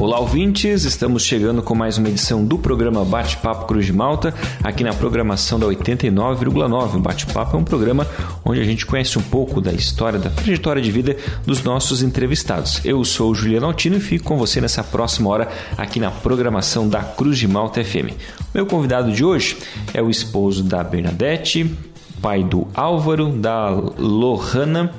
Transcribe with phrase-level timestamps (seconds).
[0.00, 0.84] Olá, ouvintes!
[0.84, 4.32] Estamos chegando com mais uma edição do programa Bate-Papo Cruz de Malta,
[4.64, 6.94] aqui na programação da 89,9.
[6.94, 8.08] O Bate-Papo é um programa
[8.42, 12.80] onde a gente conhece um pouco da história, da trajetória de vida dos nossos entrevistados.
[12.82, 16.88] Eu sou o Juliano Altino e fico com você nessa próxima hora aqui na programação
[16.88, 18.16] da Cruz de Malta FM.
[18.54, 19.58] Meu convidado de hoje
[19.92, 21.76] é o esposo da Bernadette,
[22.22, 24.94] pai do Álvaro, da Lohana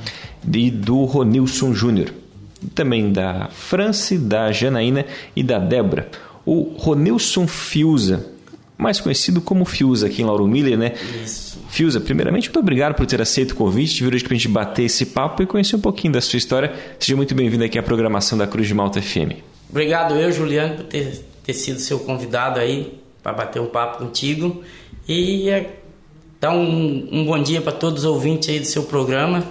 [0.53, 2.20] e do Ronilson Júnior
[2.73, 6.09] também da France, da Janaína e da Débora.
[6.45, 8.25] O Ronilson Fiuza,
[8.77, 10.93] mais conhecido como Fiuza aqui em Lauro Miller, né?
[11.23, 11.59] Isso.
[11.69, 14.83] Fiuza, primeiramente, muito obrigado por ter aceito o convite, vir hoje para a gente bater
[14.83, 16.73] esse papo e conhecer um pouquinho da sua história.
[16.99, 19.37] Seja muito bem-vindo aqui à programação da Cruz de Malta FM.
[19.69, 24.63] Obrigado eu, Juliano, por ter, ter sido seu convidado aí para bater um papo contigo
[25.07, 25.69] e é,
[26.39, 29.45] dar um, um bom dia para todos os ouvintes aí do seu programa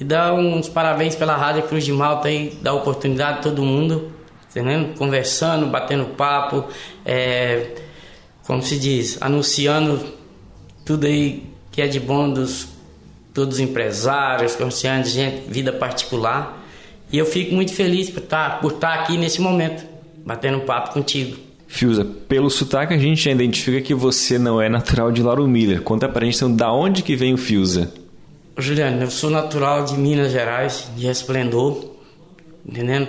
[0.00, 4.12] e dar uns parabéns pela Rádio Cruz de Malta aí, dar oportunidade a todo mundo,
[4.50, 4.96] entendendo?
[4.96, 6.64] Conversando, batendo papo,
[7.04, 7.74] é,
[8.46, 10.00] como se diz, anunciando
[10.84, 12.68] tudo aí que é de bom dos
[13.34, 16.64] todos os empresários, comerciantes, gente, vida particular.
[17.12, 19.84] E eu fico muito feliz por estar, tá, por estar tá aqui nesse momento,
[20.24, 21.36] batendo papo contigo.
[21.68, 25.82] Fiuza, pelo sotaque a gente já identifica que você não é natural de Lauro Miller.
[25.82, 27.92] Conta pra gente então, da onde que vem o Fiuza?
[28.58, 31.90] Juliano, eu sou natural de Minas Gerais, de Resplendor,
[32.66, 33.08] entendendo?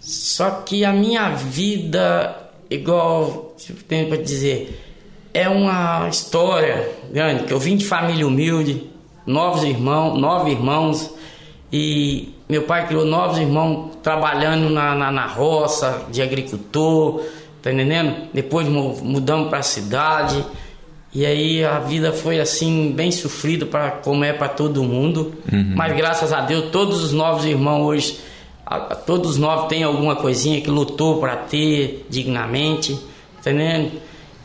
[0.00, 3.54] Só que a minha vida, igual
[3.86, 4.80] tem para dizer,
[5.34, 8.88] é uma história grande, que eu vim de família humilde,
[9.26, 11.14] novos irmãos, nove irmãos,
[11.70, 17.22] e meu pai criou novos irmãos trabalhando na, na, na roça, de agricultor,
[17.60, 18.28] tá entendendo?
[18.32, 20.42] Depois mudamos para a cidade
[21.14, 25.34] e aí a vida foi assim bem sofrida para como é para todo mundo.
[25.50, 25.72] Uhum.
[25.74, 28.20] Mas graças a Deus todos os novos irmãos hoje,
[28.64, 32.98] a, a, todos os novos têm alguma coisinha que lutou para ter dignamente,
[33.38, 33.92] entendendo?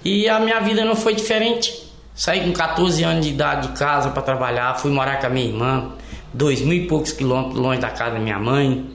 [0.05, 1.83] E a minha vida não foi diferente.
[2.15, 5.47] Saí com 14 anos de idade de casa para trabalhar, fui morar com a minha
[5.47, 5.89] irmã,
[6.31, 8.85] dois mil e poucos quilômetros longe da casa da minha mãe,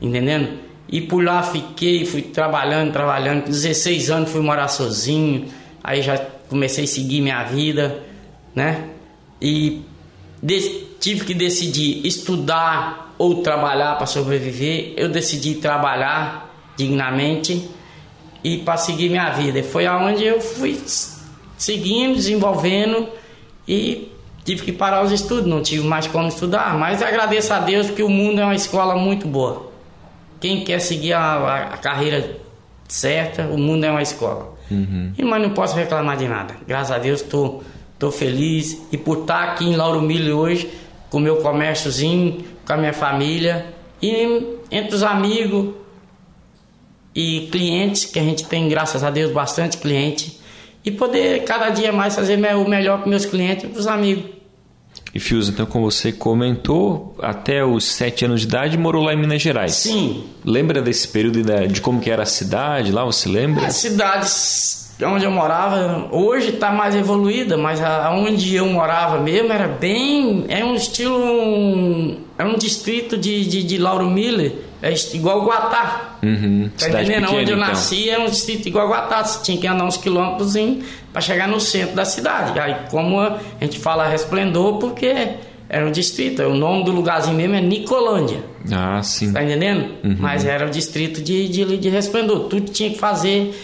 [0.00, 0.58] entendendo?
[0.88, 5.46] E por lá fiquei, fui trabalhando, trabalhando, com 16 anos fui morar sozinho,
[5.84, 6.18] aí já
[6.48, 8.02] comecei a seguir minha vida,
[8.54, 8.88] né?
[9.40, 9.82] E
[11.00, 14.94] tive que decidir estudar ou trabalhar para sobreviver.
[14.96, 17.68] Eu decidi trabalhar dignamente
[18.42, 19.58] e para seguir minha vida.
[19.58, 20.80] E foi aonde eu fui
[21.56, 23.08] seguindo, desenvolvendo
[23.66, 24.12] e
[24.44, 28.02] tive que parar os estudos, não tive mais como estudar, mas agradeço a Deus que
[28.02, 29.72] o mundo é uma escola muito boa.
[30.38, 32.38] Quem quer seguir a, a carreira
[32.86, 34.55] certa, o mundo é uma escola.
[34.70, 35.12] Uhum.
[35.16, 36.56] E, mas não posso reclamar de nada.
[36.66, 37.62] Graças a Deus estou
[37.98, 38.82] tô, tô feliz.
[38.92, 40.70] E por estar aqui em Lauro Milho hoje,
[41.10, 43.66] com o meu comérciozinho, com a minha família
[44.02, 45.74] e entre os amigos
[47.14, 50.38] e clientes, que a gente tem, graças a Deus, bastante cliente.
[50.84, 54.35] E poder cada dia mais fazer o melhor para meus clientes e para os amigos.
[55.16, 59.16] E Fius, então, como você comentou, até os sete anos de idade morou lá em
[59.16, 59.72] Minas Gerais.
[59.72, 60.24] Sim.
[60.44, 63.02] Lembra desse período de, de como que era a cidade lá?
[63.02, 63.66] Você lembra?
[63.66, 64.28] A cidade
[65.02, 70.44] onde eu morava, hoje está mais evoluída, mas aonde eu morava mesmo era bem.
[70.48, 71.16] É um estilo.
[71.16, 74.52] Um, é um distrito de, de, de Lauro Miller,
[74.82, 76.05] é igual Guatá.
[76.22, 76.70] Uhum.
[76.78, 77.06] Tá entendendo?
[77.06, 77.68] Pequena, onde eu então.
[77.68, 79.24] nasci é um distrito igual Guatá.
[79.24, 80.54] Você tinha que andar uns quilômetros
[81.12, 82.58] para chegar no centro da cidade.
[82.58, 85.36] Aí, como a gente fala resplendor, porque
[85.68, 86.42] era um distrito.
[86.42, 88.42] O nome do lugarzinho mesmo é Nicolândia.
[88.72, 89.32] Ah, sim.
[89.32, 89.94] Tá entendendo?
[90.04, 90.16] Uhum.
[90.18, 92.48] Mas era o distrito de, de, de resplendor.
[92.48, 93.54] Tudo tinha que fazer,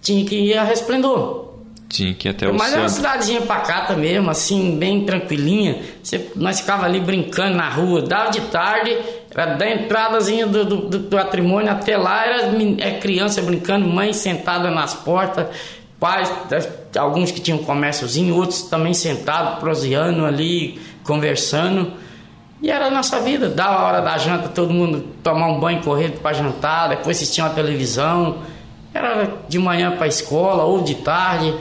[0.00, 1.50] tinha que ir a resplendor.
[1.88, 2.78] Tinha que ir até o Mas centro.
[2.78, 5.78] é uma cidadezinha pacata mesmo, assim, bem tranquilinha.
[6.02, 8.96] Você, nós ficava ali brincando na rua, dava de tarde,
[9.32, 14.70] era da entradazinha do, do, do patrimônio até lá, era é, criança brincando, mãe sentada
[14.70, 15.46] nas portas
[16.00, 16.32] pais,
[16.98, 21.92] alguns que tinham comérciozinho, outros também sentados, proseando ali, conversando.
[22.62, 25.82] E era a nossa vida, dava a hora da janta, todo mundo tomar um banho
[25.82, 28.38] correndo para jantar, depois assistia uma televisão.
[28.92, 31.54] Era de manhã para a escola ou de tarde.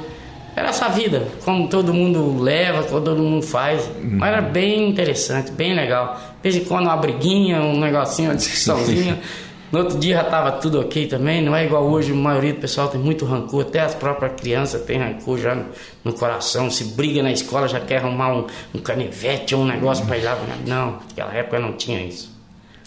[0.56, 3.86] Era essa vida, como todo mundo leva, como todo mundo faz.
[3.88, 4.18] Uhum.
[4.18, 6.20] Mas era bem interessante, bem legal.
[6.42, 9.20] De vez em quando uma briguinha, um negocinho, uma discussãozinha.
[9.72, 12.60] No outro dia já estava tudo ok também, não é igual hoje, a maioria do
[12.60, 15.66] pessoal tem muito rancor, até as próprias crianças têm rancor já no,
[16.04, 20.04] no coração, se briga na escola já quer arrumar um, um canivete ou um negócio
[20.08, 20.36] para ir lá.
[20.66, 22.36] Não, naquela época não tinha isso.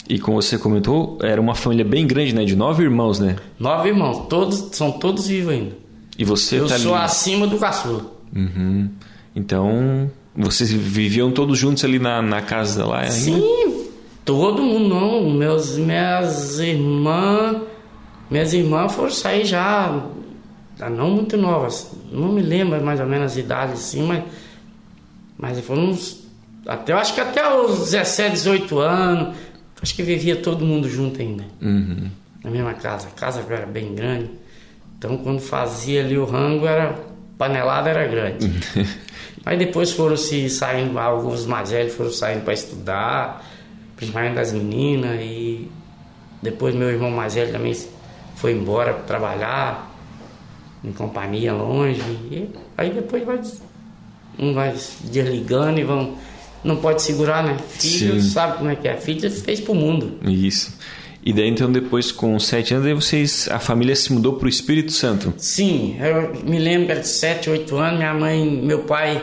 [0.09, 2.43] E como você comentou, era uma família bem grande, né?
[2.43, 3.37] De nove irmãos, né?
[3.57, 5.77] Nove irmãos, todos, são todos vivos ainda.
[6.17, 7.05] E você Eu tá sou ali...
[7.05, 8.05] acima do caçula.
[8.35, 8.89] Uhum.
[9.33, 13.01] Então, vocês viviam todos juntos ali na, na casa lá?
[13.01, 13.11] Ainda?
[13.11, 13.83] Sim,
[14.25, 15.29] Todo mundo não.
[15.29, 17.61] Meus, minhas irmãs
[18.33, 20.07] Minhas irmãs foram sair já,
[20.89, 24.23] não muito novas, não me lembro mais ou menos as idades assim, mas,
[25.37, 26.25] mas foram uns,
[26.65, 29.35] até, eu acho que até os 17, 18 anos,
[29.79, 31.43] acho que vivia todo mundo junto ainda.
[31.61, 32.09] Uhum.
[32.43, 33.07] Na mesma casa.
[33.07, 34.31] A casa era bem grande.
[34.97, 36.97] Então quando fazia ali o rango, era
[37.37, 38.49] panelada era grande.
[39.45, 43.45] Aí depois foram se saindo, alguns mais velhos foram saindo para estudar,
[43.95, 45.69] principalmente das meninas, e
[46.41, 47.75] depois meu irmão mais velho também
[48.35, 49.91] foi embora para trabalhar
[50.83, 52.01] em companhia longe.
[52.31, 53.41] E aí depois vai,
[54.39, 56.17] um vai desligando e vão.
[56.63, 57.57] Não pode segurar, né?
[57.67, 58.29] Filho Sim.
[58.29, 58.95] sabe como é que é.
[58.95, 60.17] Filho fez pro mundo.
[60.23, 60.77] Isso.
[61.25, 64.49] E daí então depois com sete anos aí vocês a família se mudou para o
[64.49, 65.33] Espírito Santo.
[65.37, 69.21] Sim, eu me lembro era de 7, 8 anos, minha mãe, meu pai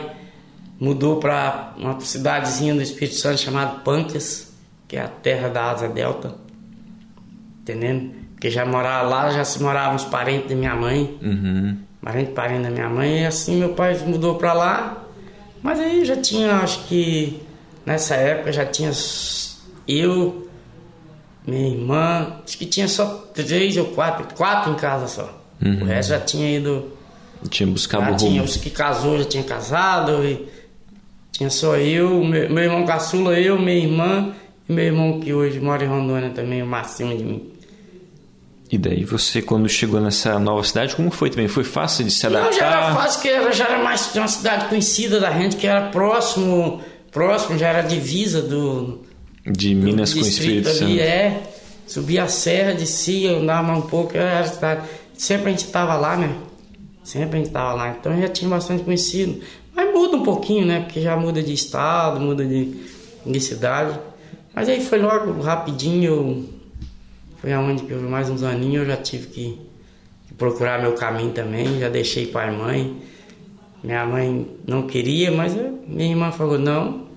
[0.79, 4.51] mudou para uma cidadezinha do Espírito Santo chamada Pancas,
[4.87, 6.33] que é a terra da Asa Delta.
[7.61, 8.11] Entendendo?
[8.33, 11.77] Porque já morava lá, já se moravam os parentes da minha mãe, Uhum.
[12.01, 15.05] parente parente da minha mãe, e assim meu pai mudou para lá.
[15.61, 17.39] Mas aí já tinha, acho que
[17.85, 18.91] nessa época já tinha
[19.87, 20.47] eu,
[21.45, 25.41] minha irmã, acho que tinha só três ou quatro, quatro em casa só.
[25.63, 26.91] O resto já tinha ido
[27.49, 30.23] Tinha buscado já o tinha os que casou, já tinha casado.
[30.25, 30.47] E
[31.31, 34.33] tinha só eu, meu, meu irmão caçula, eu, minha irmã
[34.67, 37.51] e meu irmão que hoje mora em Rondônia também, o máximo de mim.
[38.71, 41.47] E daí você quando chegou nessa nova cidade, como foi também?
[41.47, 42.57] Foi fácil de se Não, adaptar?
[42.59, 45.67] já era fácil, que era, já era mais de uma cidade conhecida da gente, que
[45.67, 49.01] era próximo, próximo, já era divisa do,
[49.45, 50.99] De Minas com Espírito Santo.
[50.99, 51.41] é.
[51.87, 54.87] Subia a serra, descia, andava um pouco, era a cidade.
[55.13, 56.35] Sempre a gente estava lá, né?
[57.03, 59.41] Sempre a gente estava lá, então já tinha bastante conhecido.
[59.75, 60.81] Mas muda um pouquinho, né?
[60.81, 62.75] Porque já muda de estado, muda de,
[63.25, 63.99] de cidade.
[64.53, 66.47] Mas aí foi logo rapidinho,
[67.39, 69.57] foi aonde que eu, mais uns aninhos eu já tive que,
[70.27, 72.95] que procurar meu caminho também, já deixei pai e mãe.
[73.83, 77.07] Minha mãe não queria, mas eu- minha irmã falou, não,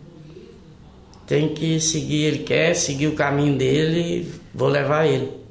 [1.27, 5.45] tem que seguir, ele quer seguir o caminho dele, vou levar ele.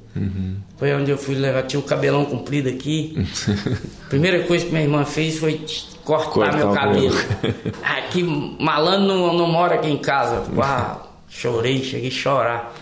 [0.78, 3.16] Foi onde eu fui levar, tinha o cabelão comprido aqui.
[4.10, 5.66] Primeira coisa que minha irmã fez foi
[6.04, 7.16] cortar, Cortar meu cabelo.
[7.82, 10.44] aqui, malandro não, não mora aqui em casa.
[10.56, 12.74] Uau, chorei, cheguei a chorar.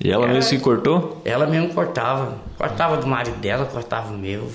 [0.00, 1.22] E ela mesmo se cortou?
[1.24, 2.38] Ela mesmo cortava.
[2.58, 4.50] Cortava do marido dela, cortava o meu.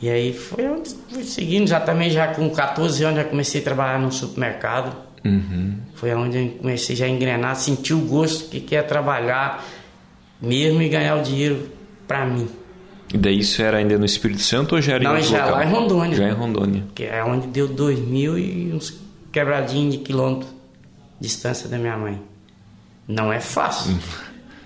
[0.00, 3.64] E aí foi onde fui seguindo, já também já com 14 anos já comecei a
[3.64, 5.05] trabalhar num supermercado.
[5.26, 5.74] Uhum.
[5.94, 9.64] Foi onde eu comecei já a engrenar, sentir o gosto que quer trabalhar
[10.40, 11.68] mesmo e ganhar o dinheiro
[12.06, 12.48] pra mim.
[13.12, 15.44] E daí isso era ainda no Espírito Santo ou já era Não, em outro já
[15.44, 15.54] local?
[15.58, 16.16] lá em Rondônia.
[16.16, 16.84] Já em Rondônia.
[16.94, 18.98] Que é onde deu dois mil e uns
[19.32, 20.50] quebradinhos de quilômetros
[21.20, 22.20] de distância da minha mãe.
[23.08, 23.96] Não é fácil.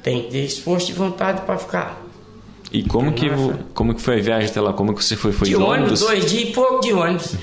[0.02, 2.00] Tem que ter esforço de vontade pra ficar.
[2.72, 3.58] E como que, Nossa.
[3.74, 4.72] como que foi a viagem até lá?
[4.72, 5.32] Como que você foi?
[5.32, 6.00] Foi de de ônibus, ônibus?
[6.00, 7.34] dois dias e pouco de ônibus.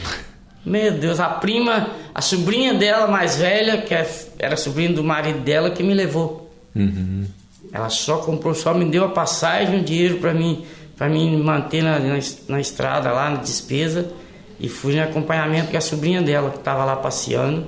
[0.67, 5.39] Meu Deus, a prima, a sobrinha dela mais velha, que é- era sobrinha do marido
[5.39, 6.51] dela, que me levou.
[6.75, 7.25] Uhum.
[7.71, 10.65] Ela só comprou, só me deu a passagem, o dinheiro para mim,
[10.97, 12.19] para mim me manter na, na,
[12.49, 14.11] na estrada lá, na despesa.
[14.59, 17.67] E fui em acompanhamento com a sobrinha dela, que estava lá passeando.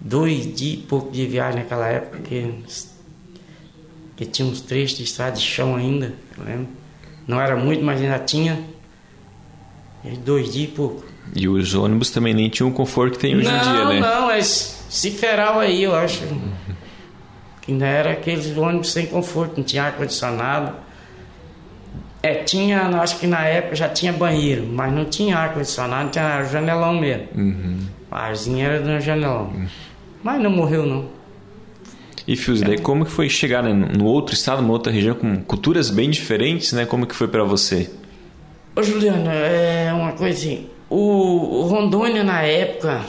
[0.00, 2.54] Dois dias e pouco de viagem naquela época, que,
[4.16, 6.68] que tinha uns trechos de estrada de chão ainda, eu lembro.
[7.26, 8.60] Não era muito, mas ainda tinha.
[10.24, 11.04] Dois dias e pouco.
[11.34, 14.00] E os ônibus também nem tinham o conforto que tem hoje não, em dia, né?
[14.00, 16.22] não, é ciferal aí, eu acho.
[17.60, 20.72] Que ainda era aqueles ônibus sem conforto, não tinha ar-condicionado.
[22.22, 26.94] É, tinha, acho que na época já tinha banheiro, mas não tinha ar-condicionado, tinha janelão
[26.94, 27.28] mesmo.
[27.34, 27.78] Uhum.
[28.10, 29.52] O arzinho era no janelão.
[30.22, 31.16] Mas não morreu, não.
[32.26, 35.36] E Fios, daí como que foi chegar né, no outro estado, numa outra região com
[35.42, 36.84] culturas bem diferentes, né?
[36.84, 37.88] Como que foi pra você?
[38.76, 40.66] Ô Juliano, é uma coisa assim.
[40.90, 43.00] O, o Rondônia na época,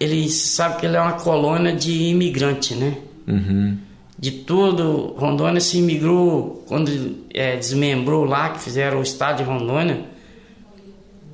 [0.00, 2.96] ele sabe que ele é uma colônia de imigrante, né?
[3.28, 3.76] Uhum.
[4.18, 6.90] De todo Rondônia se imigrou quando
[7.34, 10.00] é, desmembrou lá, que fizeram o estado de Rondônia,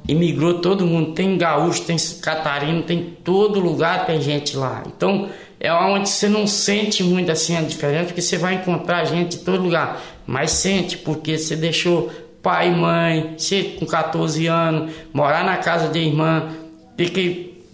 [0.09, 1.13] imigrou todo mundo.
[1.13, 4.83] Tem gaúcho, tem catarino, tem todo lugar tem gente lá.
[4.85, 5.29] Então
[5.61, 9.45] é onde você não sente muito assim a diferença, porque você vai encontrar gente de
[9.45, 10.03] todo lugar.
[10.27, 12.11] Mas sente, porque você deixou
[12.43, 16.49] pai e mãe, você com 14 anos, morar na casa de irmã,
[16.97, 17.65] ter que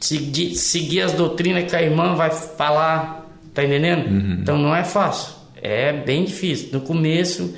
[0.00, 4.08] seguir, seguir as doutrinas que a irmã vai falar, tá entendendo?
[4.40, 6.70] Então não é fácil, é bem difícil.
[6.72, 7.54] No começo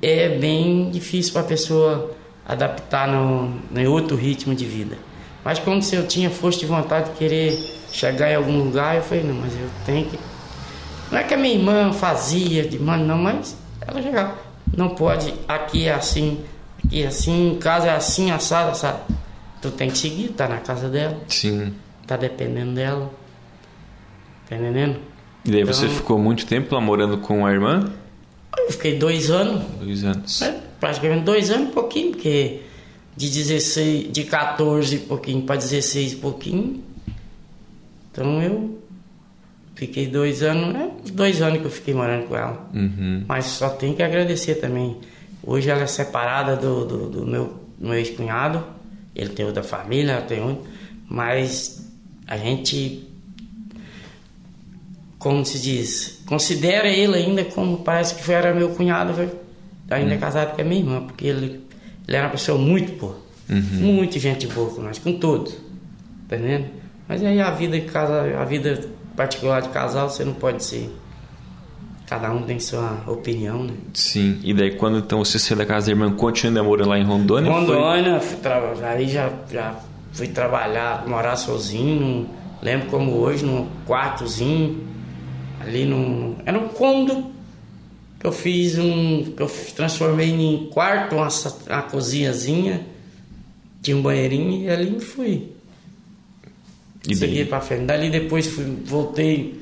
[0.00, 2.10] é bem difícil para a pessoa
[2.46, 4.96] adaptar no, em outro ritmo de vida.
[5.44, 7.52] Mas quando eu tinha força de vontade de querer
[7.92, 10.18] chegar em algum lugar, eu falei, não, mas eu tenho que
[11.10, 14.51] Não é que a minha irmã fazia de mano, não, mas ela chegava.
[14.76, 16.40] Não pode, aqui é assim,
[16.84, 19.00] aqui é assim, em casa é assim, assado, assado.
[19.60, 21.16] Tu tem que seguir, tá na casa dela.
[21.28, 21.72] Sim.
[22.06, 23.10] Tá dependendo dela.
[24.48, 24.98] Tá entendendo?
[25.44, 27.92] E daí você Então- ficou muito tempo lá morando com a irmã?
[28.58, 30.40] Eu fiquei dois anos, Dois anos.
[30.40, 30.60] né?
[30.80, 32.60] praticamente dois anos e pouquinho, porque
[33.16, 36.82] de 16, de 14 e pouquinho para 16 e pouquinho.
[38.10, 38.78] Então eu
[39.74, 42.68] fiquei dois anos, é, uns dois anos que eu fiquei morando com ela.
[42.74, 43.24] Uhum.
[43.26, 44.98] Mas só tenho que agradecer também.
[45.42, 48.64] Hoje ela é separada do, do, do meu, meu ex-cunhado.
[49.14, 50.70] Ele tem outra família, ela tem outra.
[51.08, 51.90] Mas
[52.26, 53.06] a gente,
[55.18, 59.28] como se diz, considera ele ainda como parece que foi, era meu cunhado, foi
[59.90, 61.60] ainda casado com a minha irmã, porque ele,
[62.08, 63.20] ele era uma pessoa muito boa.
[63.48, 65.54] Muito gente boa com nós, com todos.
[66.28, 66.66] Tá entendendo?
[67.06, 68.80] Mas aí a vida casa, a vida
[69.16, 70.90] particular de casal, você não pode ser.
[72.08, 73.72] Cada um tem sua opinião, né?
[73.94, 74.38] Sim.
[74.42, 77.50] E daí quando então você saiu da casa da irmã, continua morando lá em Rondônia?
[77.50, 79.74] Foi- Rondônia, fui tra- aí já, já
[80.12, 82.28] fui trabalhar, morar sozinho,
[82.60, 84.86] lembro como hoje, num quartozinho,
[85.60, 86.36] ali num.
[86.44, 87.30] Era um cômodo
[88.20, 89.32] que eu fiz um.
[89.34, 91.28] que eu transformei em quarto, uma,
[91.70, 92.84] uma cozinhazinha,
[93.80, 95.51] tinha um banheirinho e ali fui.
[97.08, 97.44] E Segui daí?
[97.44, 97.84] pra frente.
[97.84, 99.60] Dali depois fui, voltei.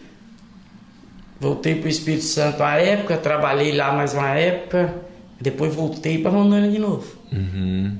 [1.40, 4.94] Voltei pro Espírito Santo uma época, trabalhei lá mais uma época,
[5.40, 7.06] depois voltei para Rondônia de novo.
[7.32, 7.96] Uhum.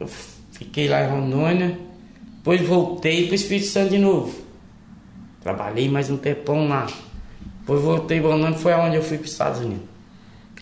[0.00, 0.08] Eu
[0.50, 1.78] fiquei lá em Rondônia,
[2.38, 4.34] depois voltei pro Espírito Santo de novo.
[5.40, 6.88] Trabalhei mais um tempão lá.
[7.60, 9.93] Depois voltei para Rondônia, foi aonde eu fui para os Estados Unidos.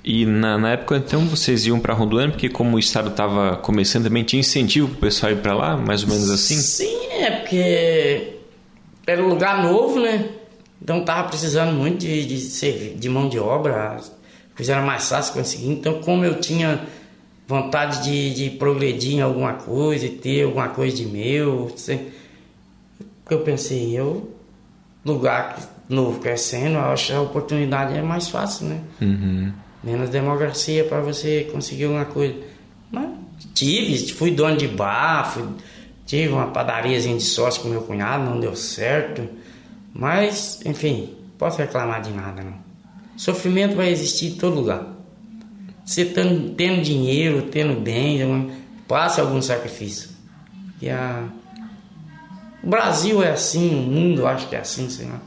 [0.04, 4.04] E na, na época então vocês iam pra Rondônia porque como o estado tava começando
[4.04, 6.56] também tinha incentivo pro pessoal ir pra lá, mais ou menos assim?
[6.56, 8.34] Sim, é porque
[9.06, 10.28] era um lugar novo, né?
[10.82, 14.00] Então tava precisando muito de, de, de mão de obra,
[14.68, 15.68] era mais fácil conseguir.
[15.68, 16.80] Então, como eu tinha
[17.46, 22.08] vontade de, de progredir em alguma coisa e ter alguma coisa de meu, se-
[23.30, 24.34] eu pensei, eu,
[25.04, 28.80] lugar novo crescendo, eu acho que a oportunidade é mais fácil, né?
[29.00, 29.52] Uhum.
[29.82, 32.34] Menos democracia para você conseguir alguma coisa.
[32.90, 33.08] Mas
[33.54, 35.44] tive, fui dono de bar, fui,
[36.06, 39.28] tive uma padariazinha de sócio com meu cunhado, não deu certo.
[39.94, 42.54] Mas, enfim, posso reclamar de nada não.
[43.16, 44.86] Sofrimento vai existir em todo lugar.
[45.84, 47.72] Você tendo, tendo dinheiro, tendo
[48.22, 48.50] algum-
[48.86, 50.10] passa algum sacrifício.
[50.80, 51.28] E a...
[52.62, 55.20] O Brasil é assim, o mundo acho que é assim, sei lá.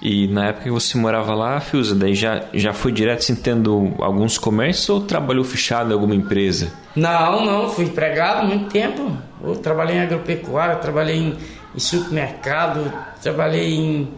[0.00, 3.94] E na época que você morava lá, Fiuza, daí já, já foi direto assim, tendo
[3.98, 6.72] alguns comércios ou trabalhou fechado em alguma empresa?
[6.94, 9.16] Não, não, fui empregado muito tempo.
[9.42, 11.36] Eu trabalhei em agropecuária, trabalhei em,
[11.74, 14.08] em supermercado, trabalhei em,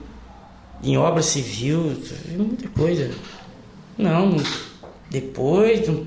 [0.84, 1.96] em obra civil,
[2.36, 3.10] muita coisa.
[3.96, 4.36] Não,
[5.08, 6.06] depois de um,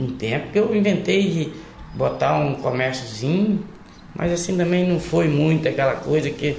[0.00, 1.52] um tempo eu inventei de
[1.94, 3.64] botar um comérciozinho,
[4.16, 6.56] mas assim também não foi muito aquela coisa que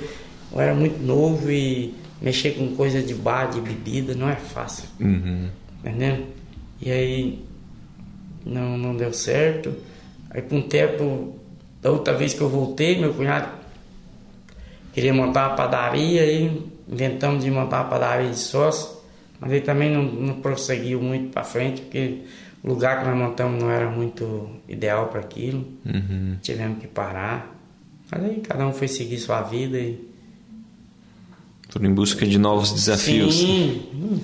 [0.52, 4.86] eu era muito novo e mexer com coisa de bar, de bebida, não é fácil.
[5.00, 5.50] Uhum.
[5.80, 6.26] Entendeu?
[6.82, 7.46] E aí
[8.46, 9.74] não, não deu certo.
[10.30, 11.36] Aí por um tempo,
[11.82, 13.58] da outra vez que eu voltei, meu cunhado
[14.94, 18.98] queria montar uma padaria aí inventamos de montar uma padaria de sócio,
[19.40, 22.22] mas aí também não, não prosseguiu muito para frente, porque
[22.64, 25.66] o lugar que nós montamos não era muito ideal para aquilo.
[25.86, 26.38] Uhum.
[26.42, 27.56] Tivemos que parar.
[28.10, 30.07] Mas aí cada um foi seguir sua vida e
[31.70, 33.36] Foram em busca de novos desafios.
[33.36, 34.22] Sim.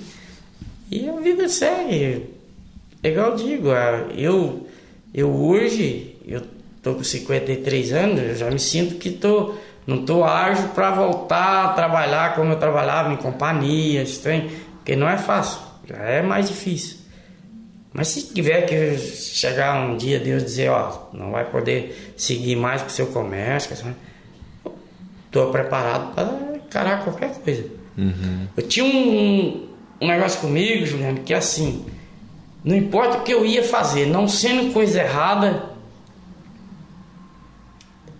[0.90, 2.34] E a vida segue.
[3.02, 3.68] É igual eu digo,
[4.16, 4.66] eu,
[5.12, 6.42] eu hoje, eu
[6.82, 9.54] tô com 53 anos, eu já me sinto que tô,
[9.86, 15.08] não tô ágil para voltar a trabalhar como eu trabalhava em companhia, estranho, porque não
[15.08, 16.98] é fácil, já é mais difícil.
[17.92, 22.80] Mas se tiver que chegar um dia Deus dizer, ó, não vai poder seguir mais
[22.82, 23.76] com o seu comércio,
[25.26, 27.66] estou preparado para encarar qualquer coisa.
[27.96, 28.48] Uhum.
[28.56, 29.68] Eu tinha um,
[30.00, 31.86] um negócio comigo, Juliano, que assim,
[32.64, 35.70] não importa o que eu ia fazer, não sendo coisa errada,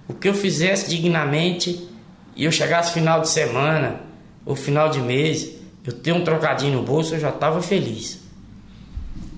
[0.08, 1.88] o que eu fizesse dignamente
[2.36, 4.00] e eu chegasse final de semana
[4.46, 5.50] ou final de mês,
[5.84, 8.20] eu ter um trocadinho no bolso, eu já estava feliz.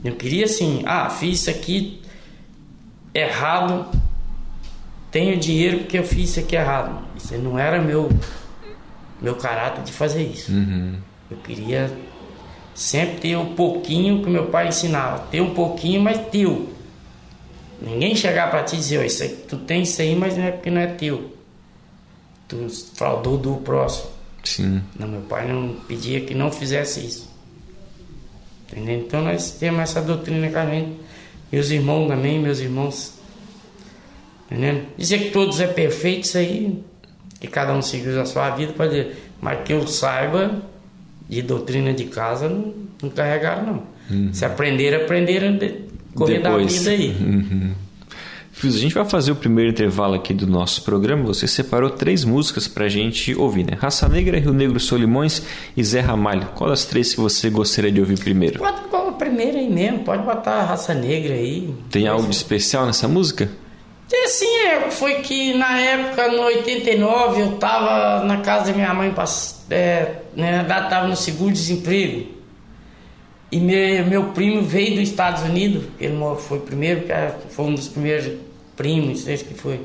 [0.04, 2.02] Eu queria assim, ah, fiz isso aqui
[3.14, 3.86] errado,
[5.10, 7.02] tenho dinheiro porque eu fiz isso aqui errado.
[7.16, 8.10] Isso não era meu
[9.20, 10.52] meu caráter de fazer isso.
[10.52, 10.96] Uhum.
[11.30, 11.90] Eu queria
[12.74, 16.68] sempre ter um pouquinho que meu pai ensinava, ter um pouquinho, mas teu.
[17.80, 20.44] Ninguém chegar para ti e dizer, "Ó, isso aí, tu tem isso aí, mas não
[20.44, 21.32] é porque não é teu.
[22.48, 22.56] Tu
[22.94, 24.10] fraudou do próximo.
[24.44, 24.82] Sim.
[24.98, 27.28] Não, meu pai não pedia que não fizesse isso.
[28.70, 29.00] Entendeu?
[29.00, 30.96] Então nós temos essa doutrina com a gente.
[31.52, 33.14] E os irmãos também, meus irmãos.
[34.46, 34.84] Entendeu?
[34.96, 36.82] Dizer que todos é perfeito, isso aí,
[37.40, 39.06] que cada um seguiu a sua vida, pode
[39.40, 40.62] mas que eu saiba
[41.28, 43.82] de doutrina de casa, não, não carregaram, não.
[44.10, 44.32] Uhum.
[44.32, 45.82] Se aprenderam, aprenderam de
[46.14, 46.72] correr Depois.
[46.72, 47.16] da vida aí.
[47.20, 47.72] Uhum.
[48.64, 51.24] A gente vai fazer o primeiro intervalo aqui do nosso programa.
[51.24, 53.76] Você separou três músicas pra gente ouvir, né?
[53.78, 55.42] Raça Negra, Rio Negro, Solimões
[55.76, 56.48] e Zé Ramalho.
[56.54, 58.58] Qual das três que você gostaria de ouvir primeiro?
[58.58, 61.74] Pode a primeira aí mesmo, pode botar a Raça Negra aí.
[61.90, 63.50] Tem algo de especial nessa música?
[64.12, 68.94] É, sim, é, foi que na época, no 89, eu tava na casa da minha
[68.94, 69.12] mãe,
[69.68, 72.36] é, né, tava no seguro-desemprego.
[73.50, 77.04] E meu, meu primo veio dos Estados Unidos, ele foi primeiro,
[77.50, 78.32] foi um dos primeiros
[78.76, 79.80] primos, sei que foi.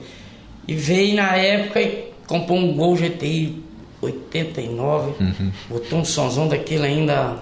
[0.67, 3.63] E veio na época e comprou um Gol GTI
[4.01, 5.51] 89, uhum.
[5.69, 7.37] botou um sonzão daquele ainda.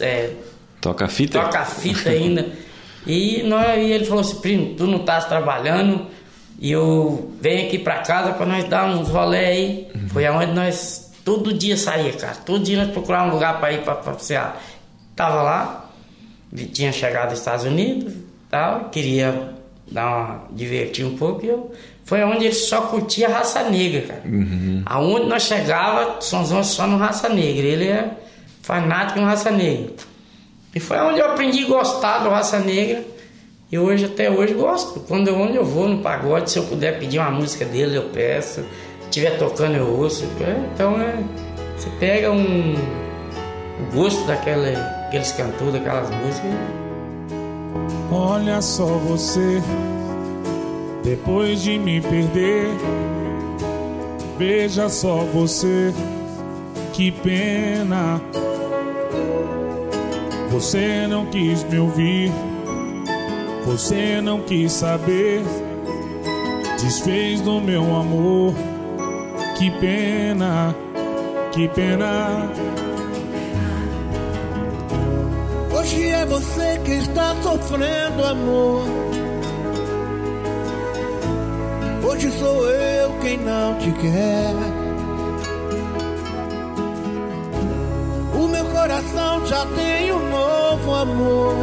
[0.00, 0.32] É,
[0.80, 1.40] toca fita?
[1.40, 2.46] Toca fita ainda.
[3.06, 6.06] E, nós, e ele falou assim, primo, tu não estás trabalhando
[6.58, 9.88] e eu venho aqui para casa para nós dar uns rolé aí.
[9.94, 10.08] Uhum.
[10.08, 12.34] Foi aonde nós todo dia saía, cara.
[12.34, 14.60] Todo dia nós procurávamos um lugar para ir para passear.
[15.14, 15.90] Tava lá,
[16.72, 18.12] tinha chegado dos Estados Unidos,
[18.50, 19.54] tal, queria
[19.90, 21.72] dar uma, divertir um pouco e eu
[22.08, 24.22] foi onde ele só curtia a raça negra, cara.
[24.24, 24.82] Uhum.
[24.86, 27.66] Aonde nós chegava, somos só no raça negra.
[27.66, 28.10] Ele é
[28.62, 29.92] fanático no raça negra.
[30.78, 33.02] E foi onde eu aprendi a gostar do raça negra.
[33.70, 35.00] E hoje, até hoje, gosto.
[35.00, 38.60] Quando onde eu vou no pagode, se eu puder pedir uma música dele, eu peço.
[38.60, 38.66] Se
[39.06, 40.24] estiver tocando, eu ouço.
[40.72, 41.18] Então, é,
[41.76, 44.68] você pega um, o gosto daquela
[45.08, 46.54] aqueles cantores, daquelas músicas.
[48.12, 49.60] Olha só você,
[51.02, 52.68] depois de me perder,
[54.38, 55.92] veja só você,
[56.92, 58.20] que pena.
[60.50, 62.32] Você não quis me ouvir,
[63.64, 65.42] você não quis saber,
[66.80, 68.54] desfez do meu amor,
[69.58, 70.74] que pena,
[71.52, 72.50] que pena.
[75.70, 78.84] Hoje é você que está sofrendo, amor.
[82.02, 84.77] Hoje sou eu quem não te quer.
[88.98, 91.54] Coração já tem um novo amor.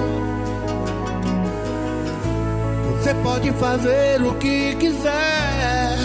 [2.97, 5.97] Você pode fazer o que quiser.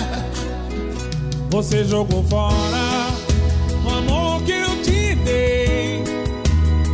[1.51, 3.11] Você jogou fora
[3.85, 6.05] o amor que eu te dei,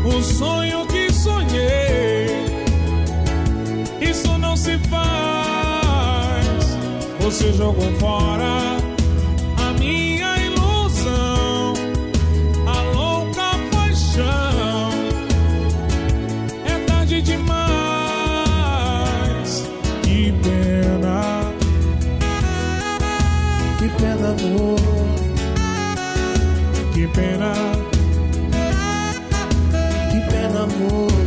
[0.05, 0.87] o sonho
[4.01, 6.47] isso não se faz.
[7.21, 8.77] Você jogou fora
[30.79, 31.26] pena,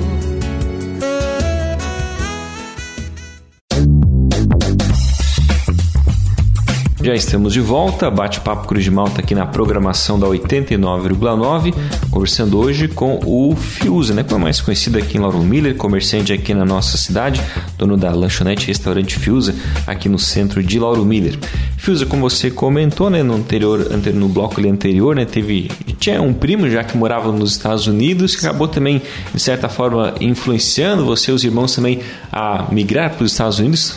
[7.01, 11.73] Já estamos de volta, bate-papo Cruz de Malta aqui na programação da 89,9,
[12.11, 16.33] conversando hoje com o Fiuza, né, que é mais conhecido aqui em Lauro Miller, comerciante
[16.33, 17.41] aqui na nossa cidade,
[17.77, 19.55] dono da lanchonete restaurante Fiuza,
[19.87, 21.39] aqui no centro de Lauro Miller.
[21.77, 23.79] Fiuza, como você comentou, né, no anterior,
[24.13, 28.45] no bloco anterior, né, teve tinha um primo já que morava nos Estados Unidos que
[28.45, 29.01] acabou também
[29.33, 33.95] de certa forma influenciando você e os irmãos também a migrar para os Estados Unidos.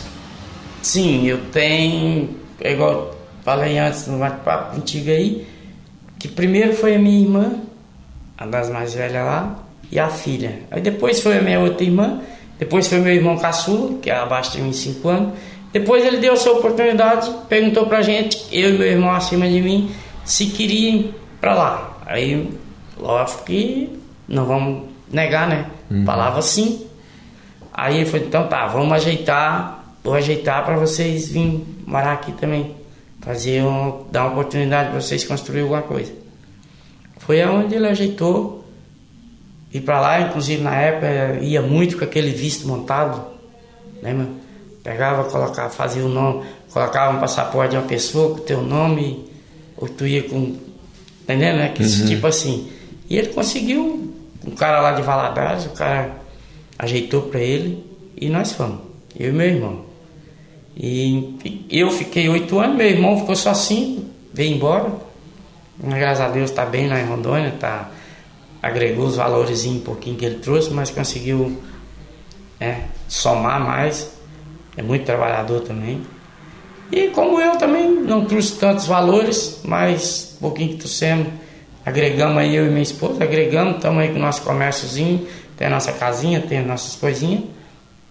[0.81, 5.45] Sim, eu tenho é igual falei antes no bate-papo contigo aí,
[6.17, 7.51] que primeiro foi a minha irmã,
[8.37, 9.55] a das mais velhas lá,
[9.91, 10.61] e a filha.
[10.71, 12.21] Aí depois foi a minha outra irmã,
[12.57, 15.33] depois foi meu irmão caçula, que é abaixo de mim 5 anos.
[15.73, 19.59] Depois ele deu a sua oportunidade, perguntou pra gente, eu e meu irmão acima de
[19.59, 19.91] mim,
[20.23, 21.97] se queria ir pra lá.
[22.05, 22.49] Aí,
[22.97, 25.65] lógico que não vamos negar, né?
[25.91, 26.05] Uhum.
[26.05, 26.85] Falava sim.
[27.73, 32.75] Aí ele falou, então tá, vamos ajeitar vou ajeitar para vocês virem morar aqui também.
[33.21, 36.11] Fazer um, dar uma oportunidade para vocês construir alguma coisa.
[37.19, 38.65] Foi aonde ele ajeitou.
[39.73, 43.23] E para lá, inclusive na época, ia muito com aquele visto montado.
[44.01, 44.27] Lembra?
[44.83, 49.25] Pegava, colocava, fazia o nome, colocava um passaporte de uma pessoa com o teu nome,
[49.77, 50.57] ou tu ia com.
[51.23, 51.69] Entendendo, né?
[51.69, 52.05] Que, uhum.
[52.05, 52.69] Tipo assim.
[53.09, 54.13] E ele conseguiu,
[54.45, 56.17] um cara lá de Valadares, o cara
[56.77, 57.83] ajeitou para ele
[58.17, 58.79] e nós fomos,
[59.17, 59.92] eu e meu irmão.
[60.75, 64.91] E eu fiquei oito anos, meu irmão ficou só cinco, veio embora.
[65.79, 67.89] Graças a Deus está bem lá em Rondônia, tá,
[68.61, 71.61] agregou os valores um pouquinho que ele trouxe, mas conseguiu
[72.59, 74.13] é, somar mais.
[74.75, 76.01] É muito trabalhador também.
[76.91, 81.27] E como eu também não trouxe tantos valores, mas um pouquinho que trouxemos,
[81.85, 85.69] agregamos aí eu e minha esposa, agregamos, estamos aí com o nosso comérciozinho, tem a
[85.69, 87.43] nossa casinha, tem as nossas coisinhas.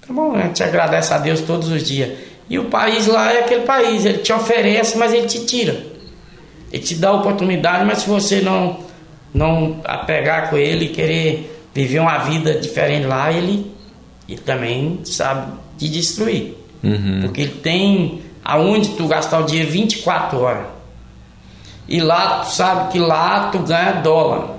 [0.06, 2.10] Tá bom, a gente agradece a Deus todos os dias.
[2.52, 5.86] E o país lá é aquele país, ele te oferece, mas ele te tira.
[6.70, 8.76] Ele te dá oportunidade, mas se você não,
[9.32, 13.72] não apegar com ele e querer viver uma vida diferente lá, ele,
[14.28, 16.54] ele também sabe te destruir.
[16.84, 17.22] Uhum.
[17.22, 20.66] Porque ele tem aonde tu gastar o dinheiro 24 horas.
[21.88, 24.56] E lá tu sabe que lá tu ganha dólar.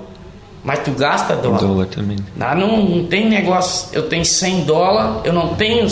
[0.64, 1.60] Mas tu gasta dólar.
[1.60, 2.16] Dólar também.
[2.36, 5.86] Lá não, não tem negócio, eu tenho 100 dólares, eu não tenho,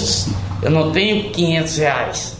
[0.62, 2.38] eu não tenho 500 reais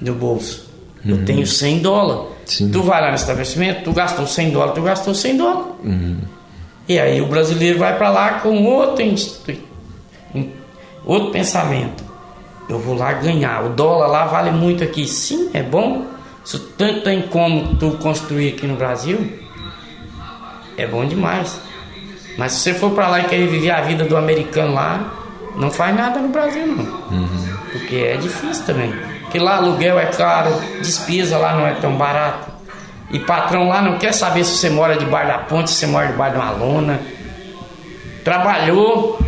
[0.00, 0.70] no bolso.
[1.04, 2.32] Eu tenho 100 dólares.
[2.46, 2.70] Sim.
[2.70, 5.66] Tu vai lá no estabelecimento, tu gastou 100 dólares, tu gastou 100 dólares.
[6.88, 9.04] E aí o brasileiro vai para lá com outro,
[11.04, 12.04] outro pensamento.
[12.68, 13.64] Eu vou lá ganhar.
[13.64, 15.06] O dólar lá vale muito aqui.
[15.06, 16.06] Sim, é bom.
[16.44, 19.38] Se tanto tem como tu construir aqui no Brasil,
[20.76, 21.58] é bom demais.
[22.36, 25.23] Mas se você for para lá e querer viver a vida do americano lá,
[25.56, 26.84] não faz nada no Brasil não.
[27.72, 28.92] Porque é difícil também.
[29.22, 32.52] Porque lá aluguel é caro, despesa lá não é tão barato.
[33.10, 36.08] E patrão lá não quer saber se você mora debaixo da ponte, se você mora
[36.08, 37.00] debaixo de uma lona.
[38.24, 39.20] Trabalhou,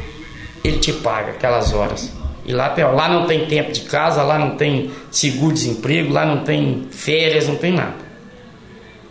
[0.64, 2.12] ele te paga aquelas horas.
[2.44, 6.86] E lá, lá não tem tempo de casa, lá não tem seguro-desemprego, lá não tem
[6.90, 8.06] férias, não tem nada.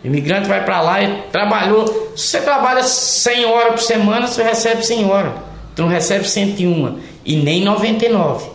[0.02, 2.12] Imigrante vai para lá e trabalhou.
[2.16, 5.32] Se você trabalha 100 horas por semana, você recebe 100 horas.
[5.76, 8.46] Tu não recebe 101 e nem 99.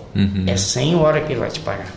[0.47, 1.87] É 100 horas que ele vai te pagar.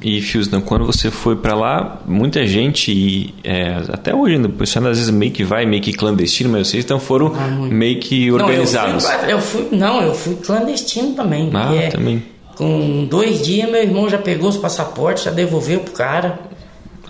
[0.00, 4.86] E Fiusnan, quando você foi pra lá, muita gente, é, até hoje ainda, o pessoal
[4.86, 7.74] às vezes meio que vai, meio que clandestino, mas vocês então foram Ah, muito.
[7.74, 9.02] meio que organizados.
[9.04, 11.50] Não, eu fui, eu fui- não, eu fui clandestino também.
[11.54, 12.22] Ah, é- também.
[12.54, 16.38] Com dois dias, meu irmão já pegou os passaportes, já devolveu pro cara.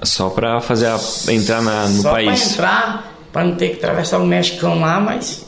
[0.03, 2.41] Só pra fazer a, entrar na- no Só país.
[2.43, 5.46] pra entrar, pra não ter que atravessar o Mexicão lá, mas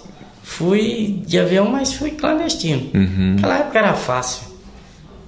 [0.48, 2.90] fui de avião, mas fui clandestino.
[2.94, 3.34] Uhum.
[3.34, 4.48] Naquela época era fácil.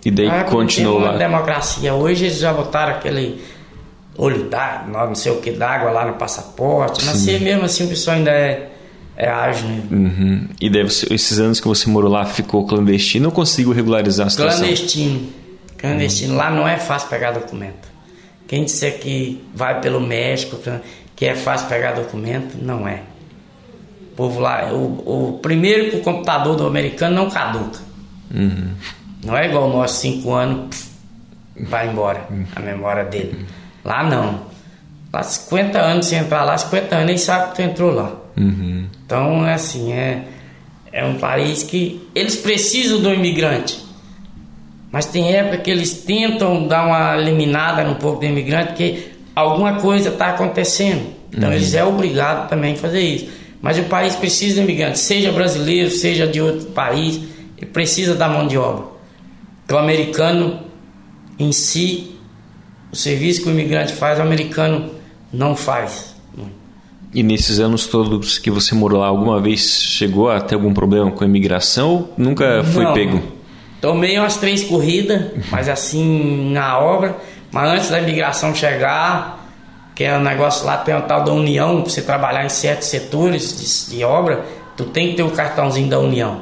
[0.04, 1.16] E daí continuou lá.
[1.16, 1.92] democracia.
[1.92, 3.38] Hoje eles já botaram aquele
[4.16, 7.04] olho d'água, não sei o que d'água lá no passaporte.
[7.04, 8.70] Mas se mesmo assim o pessoal ainda é,
[9.14, 9.68] é ágil.
[9.68, 9.82] Né?
[9.90, 10.48] Uhum.
[10.58, 14.30] E daí você- esses anos que você morou lá ficou clandestino ou conseguiu regularizar a
[14.30, 14.60] situação?
[14.60, 15.28] Clandestino.
[15.76, 16.34] Clandestino.
[16.34, 17.90] Lá não é fácil pegar documento.
[18.48, 20.58] Quem disser que vai pelo México,
[21.14, 23.02] que é fácil pegar documento, não é.
[24.20, 27.78] O povo lá, o, o primeiro que o computador do americano não caduca.
[29.24, 30.90] Não é igual o nosso cinco anos, pff,
[31.70, 33.46] vai embora a memória dele.
[33.82, 34.42] Lá não.
[35.10, 38.12] Lá 50 anos, se entrar lá, 50 anos, nem sabe que tu entrou lá.
[38.36, 38.84] Uhum.
[39.06, 40.24] Então, é assim, é,
[40.92, 43.82] é um país que eles precisam do imigrante.
[44.92, 49.80] Mas tem época que eles tentam dar uma eliminada no pouco do imigrante, porque alguma
[49.80, 51.06] coisa está acontecendo.
[51.32, 53.39] Então, eles é obrigado também a fazer isso.
[53.60, 57.20] Mas o país precisa de imigrante, seja brasileiro, seja de outro país,
[57.58, 58.84] ele precisa da mão de obra.
[59.64, 60.60] Então, o americano
[61.38, 62.16] em si,
[62.90, 64.90] o serviço que o imigrante faz, o americano
[65.32, 66.10] não faz.
[67.12, 71.10] E nesses anos todos que você morou lá, alguma vez chegou a ter algum problema
[71.10, 72.94] com a imigração nunca foi Não.
[72.94, 73.22] pego?
[73.80, 77.16] Tomei umas três corridas, mas assim, na obra.
[77.50, 79.39] Mas antes da imigração chegar,
[80.00, 82.88] que é um negócio lá, tem o tal da União, pra você trabalhar em certos
[82.88, 86.40] setores de, de obra, tu tem que ter o cartãozinho da União.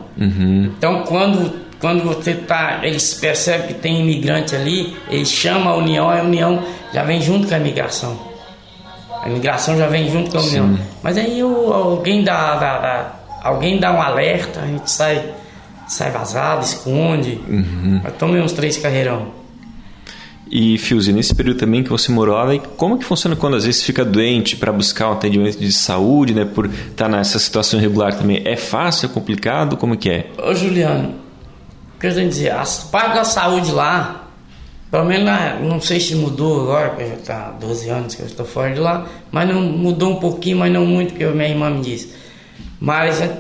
[0.77, 6.09] Então, quando, quando você tá, eles percebem que tem imigrante ali, eles chamam a União,
[6.09, 6.63] a União
[6.95, 8.17] já vem junto com a imigração.
[9.25, 10.79] A imigração já vem junto com a União.
[11.03, 15.33] Mas aí o, alguém dá, dá- dá- alguém dá um alerta, a gente sai,
[15.89, 17.41] sai vazado, esconde.
[18.05, 19.37] Mas tomei uns três carreirão.
[20.51, 23.83] E Fiuzi, nesse período também que você morou lá, como que funciona quando às vezes
[23.83, 26.45] fica doente para buscar um atendimento de saúde, né?
[26.47, 28.41] Por estar nessa situação irregular também.
[28.45, 29.77] É fácil, é complicado?
[29.77, 30.31] Como que é?
[30.43, 31.15] Ô Juliano,
[31.97, 32.53] o que eu tenho que dizer?
[32.53, 34.29] As partes da saúde lá,
[34.91, 38.27] pelo menos lá, não sei se mudou agora, porque já tá 12 anos que eu
[38.27, 41.49] estou fora de lá, mas não mudou um pouquinho, mas não muito, que a minha
[41.49, 42.15] irmã me disse.
[42.81, 43.39] Mas é-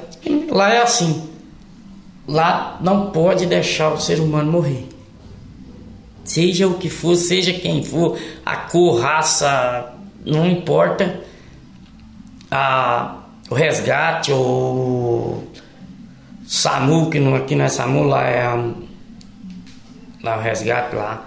[0.50, 1.22] lá é assim.
[2.26, 4.86] Lá não pode deixar o ser humano morrer.
[6.28, 9.94] Seja o que for, seja quem for, a cor, raça,
[10.26, 11.22] não importa.
[12.50, 15.42] A, o resgate, o
[16.46, 18.44] SAMU, que não, aqui não é SAMU, lá é
[20.22, 21.26] lá é o resgate lá.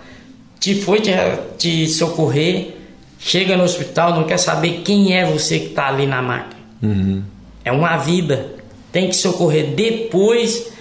[0.60, 1.10] Te foi te,
[1.58, 2.76] te socorrer,
[3.18, 6.62] chega no hospital, não quer saber quem é você que está ali na máquina.
[6.84, 7.24] Uhum.
[7.66, 8.54] É uma vida.
[8.92, 10.72] Tem que socorrer depois.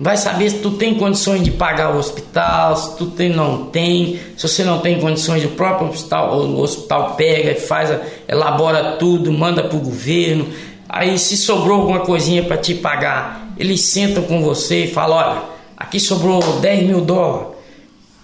[0.00, 4.20] Vai saber se tu tem condições de pagar o hospital, se tu tem, não tem.
[4.36, 7.90] Se você não tem condições, o próprio hospital, o hospital pega e faz,
[8.28, 10.46] elabora tudo, manda para o governo.
[10.88, 15.42] Aí se sobrou alguma coisinha para te pagar, eles sentam com você e falam, olha,
[15.76, 17.58] aqui sobrou 10 mil dólares.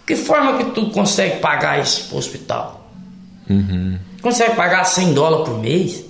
[0.07, 2.89] Que forma que tu consegue pagar isso pro hospital?
[3.51, 3.99] Uhum.
[4.23, 6.05] Consegue pagar 100 dólares por mês?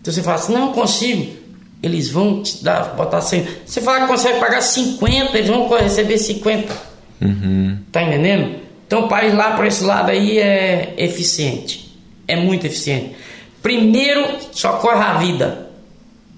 [0.00, 1.43] Então você fala assim, não consigo.
[1.84, 3.46] Eles vão te dar, botar 100.
[3.66, 6.74] Você fala que consegue pagar 50, eles vão receber 50.
[7.20, 7.78] Uhum.
[7.92, 8.56] Tá entendendo?
[8.86, 11.94] Então o país lá por esse lado aí é eficiente.
[12.26, 13.14] É muito eficiente.
[13.62, 15.68] Primeiro socorre a vida.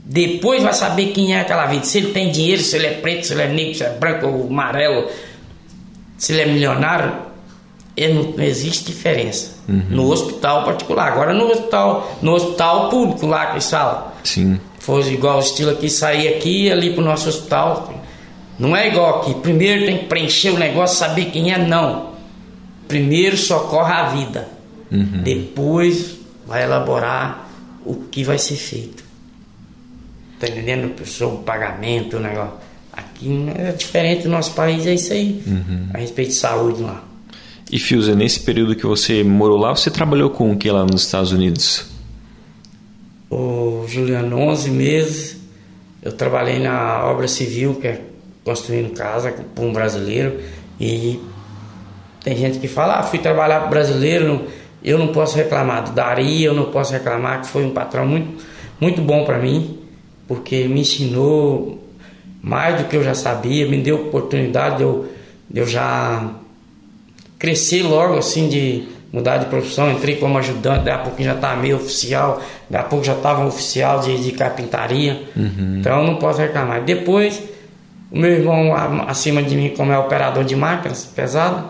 [0.05, 1.85] Depois vai saber quem é aquela vida.
[1.85, 4.27] Se ele tem dinheiro, se ele é preto, se ele é negro, se é branco
[4.27, 5.09] ou amarelo,
[6.17, 7.13] se ele é milionário,
[7.97, 9.57] ele não, não existe diferença.
[9.91, 11.13] No hospital particular.
[11.13, 14.05] Agora no hospital, no hospital público lá que eles falam.
[14.23, 14.61] Sim.
[14.87, 17.93] Fosse igual o estilo aqui, sair aqui e ali pro nosso hospital.
[18.57, 19.35] Não é igual aqui.
[19.35, 22.13] Primeiro tem que preencher o negócio, saber quem é, não.
[22.87, 24.49] Primeiro socorre a vida.
[25.25, 27.49] Depois vai elaborar
[27.85, 29.03] o que vai ser feito.
[30.39, 31.05] Tá entendendo?
[31.05, 32.53] Sobre o pagamento, o negócio.
[32.93, 35.43] Aqui é diferente do nosso país, é isso aí.
[35.93, 37.03] A respeito de saúde lá.
[37.73, 41.03] E Fiuza, nesse período que você morou lá, você trabalhou com o que lá nos
[41.03, 41.96] Estados Unidos?
[43.29, 45.37] Ô, Juliano, 11 meses
[46.07, 48.01] eu trabalhei na obra civil, que é
[48.45, 50.39] construindo casa para um brasileiro.
[50.79, 51.21] E
[52.23, 54.47] tem gente que fala, ah, fui trabalhar para brasileiro,
[54.85, 58.45] eu não posso reclamar do Dari, eu não posso reclamar, que foi um patrão muito,
[58.81, 59.81] muito bom para mim,
[60.29, 61.85] porque me ensinou
[62.41, 65.09] mais do que eu já sabia, me deu oportunidade de eu,
[65.51, 66.35] de eu já
[67.37, 71.61] crescer logo assim de mudar de profissão, entrei como ajudante, daí a pouco já estava
[71.61, 75.23] meio oficial, daí a pouco já estava um oficial de, de carpintaria,
[75.79, 76.83] então eu não posso reclamar.
[76.83, 77.43] Depois,
[78.11, 78.75] o meu irmão
[79.09, 81.65] acima de mim, como é operador de máquinas pesadas,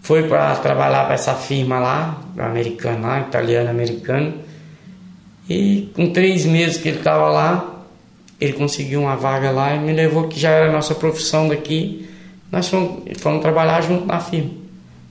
[0.00, 4.34] foi para trabalhar para essa firma lá, americana lá, italiano americano,
[5.48, 7.74] e com três meses que ele estava lá,
[8.40, 12.08] ele conseguiu uma vaga lá e me levou, que já era a nossa profissão daqui.
[12.50, 14.63] Nós fomos, fomos trabalhar junto na firma.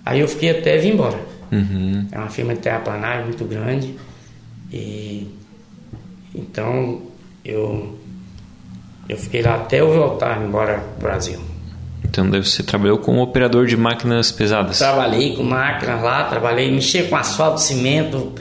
[0.05, 1.19] Aí eu fiquei até vir embora.
[1.51, 2.07] Uhum.
[2.11, 3.95] É uma firma de terraplanagem muito grande.
[4.71, 5.27] E
[6.33, 7.01] então
[7.45, 7.97] eu
[9.07, 11.39] eu fiquei lá até eu voltar embora pro Brasil.
[12.03, 14.77] Então você trabalhou como operador de máquinas pesadas.
[14.77, 18.33] Trabalhei com máquinas lá, trabalhei, mexi com asfalto, cimento,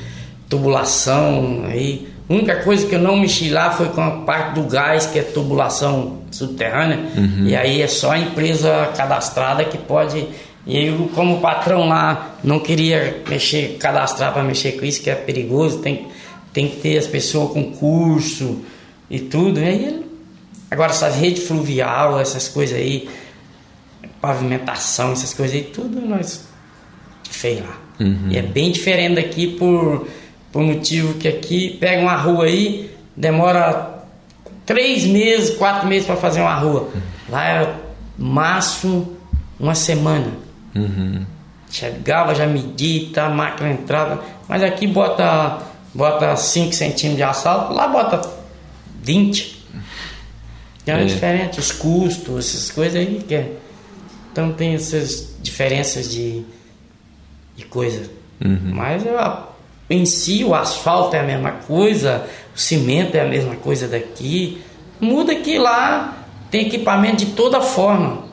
[0.48, 2.08] tubulação, aí.
[2.28, 5.18] A única coisa que eu não mexi lá foi com a parte do gás, que
[5.18, 6.98] é tubulação subterrânea.
[7.46, 10.26] E aí é só a empresa cadastrada que pode.
[10.66, 15.14] E eu, como patrão lá, não queria mexer, cadastrar para mexer com isso, que é
[15.14, 16.06] perigoso, tem,
[16.52, 18.60] tem que ter as pessoas com curso
[19.10, 19.58] e tudo.
[19.60, 20.06] E aí,
[20.70, 23.08] agora essas redes fluvial, essas coisas aí,
[24.20, 26.44] pavimentação, essas coisas aí, tudo nós
[27.28, 27.78] fez lá.
[28.30, 30.06] E é bem diferente daqui por,
[30.52, 34.04] por motivo que aqui pega uma rua aí, demora
[34.64, 36.88] três meses, quatro meses para fazer uma rua.
[37.28, 37.80] Lá era
[38.16, 39.16] máximo
[39.58, 40.42] uma semana.
[41.70, 44.22] Chegava, já media, tá, a máquina entrava.
[44.48, 45.58] Mas aqui bota,
[45.94, 48.20] bota 5 centímetros de asfalto, lá bota
[49.02, 49.62] 20.
[50.82, 51.04] Então é, É.
[51.06, 53.52] diferente, os custos, essas coisas aí que é.
[54.30, 56.42] Então tem essas diferenças de,
[57.56, 58.10] de coisa.
[58.74, 59.16] Mas eu,
[59.88, 64.60] em si o asfalto é a mesma coisa, o cimento é a mesma coisa daqui.
[65.00, 66.18] Muda que lá
[66.50, 68.24] tem equipamento de toda forma.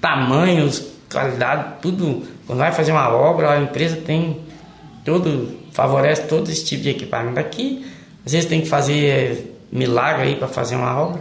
[0.00, 2.22] Tamanhos, qualidade, tudo.
[2.46, 4.40] Quando vai fazer uma obra, a empresa tem
[5.04, 7.38] todo, favorece todo esse tipo de equipamento.
[7.38, 7.86] Aqui,
[8.24, 11.20] às vezes tem que fazer milagre aí para fazer uma obra.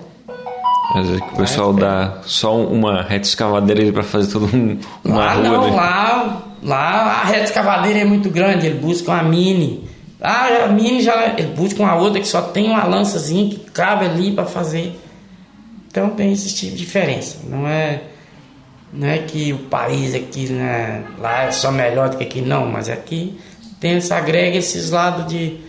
[0.95, 5.17] Às vezes que o pessoal dá só uma reta escavadeira para fazer toda um, uma
[5.17, 5.75] lá rua, não, né?
[5.75, 6.79] lá, lá
[7.21, 9.89] a reta escavadeira é muito grande, ele busca uma mini.
[10.19, 14.05] Ah, a mini já ele busca uma outra que só tem uma lançazinha que cabe
[14.05, 14.99] ali para fazer.
[15.87, 17.39] Então tem esse tipo de diferença.
[17.47, 18.01] Não é
[18.93, 22.65] não é que o país aqui né, lá é só melhor do que aqui não,
[22.65, 23.37] mas aqui
[23.79, 25.59] tem essa agrega esses lados de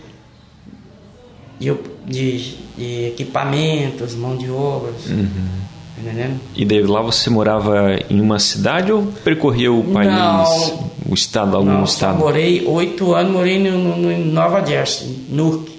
[1.59, 1.73] de,
[2.05, 4.95] de, de equipamentos, mão de obras.
[5.05, 6.39] Tá entendendo?
[6.55, 10.89] E daí lá você morava em uma cidade ou percorria o país, Não.
[11.09, 12.17] o estado, algum Não, estado?
[12.17, 15.71] morei oito anos, morei no, no- Nova Jersey, Newark.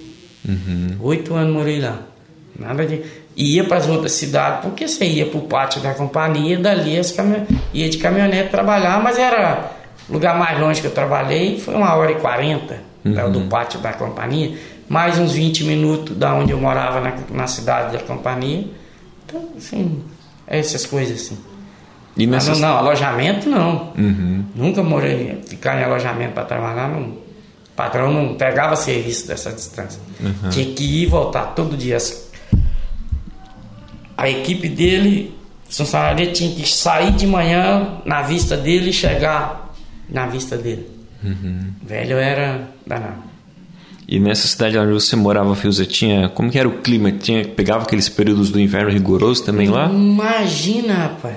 [1.00, 2.00] Oito anos morei lá.
[2.58, 3.00] Nada de.
[3.36, 7.00] Ia para as outras cidades, porque você ia para o pátio da companhia, dali
[7.72, 9.72] ia de caminhonete trabalhar, mas era
[10.08, 13.32] O lugar mais longe que eu trabalhei foi uma hora e quarenta, uhum.
[13.32, 14.56] do pátio da companhia,
[14.88, 18.64] mais uns 20 minutos da onde eu morava na, na cidade da companhia.
[19.26, 20.02] Então, assim,
[20.46, 21.38] essas coisas assim.
[22.16, 22.60] E nessas...
[22.60, 23.92] não, não, alojamento não.
[23.98, 24.44] Uhum.
[24.54, 27.02] Nunca morei ficar em alojamento para trabalhar, não.
[27.02, 30.00] O patrão não pegava serviço dessa distância.
[30.20, 30.50] Uhum.
[30.50, 31.98] Tinha que ir e voltar todo dia.
[34.16, 35.34] A equipe dele,
[35.68, 39.74] funcionário tinha que sair de manhã na vista dele e chegar
[40.08, 40.88] na vista dele.
[41.22, 41.72] Uhum.
[41.82, 43.34] Velho era danado.
[44.06, 46.28] E nessa cidade onde você morava, Filza, tinha.
[46.28, 47.10] Como que era o clima?
[47.10, 49.86] Tinha, pegava aqueles períodos do inverno rigoroso também lá?
[49.86, 51.36] Imagina, rapaz.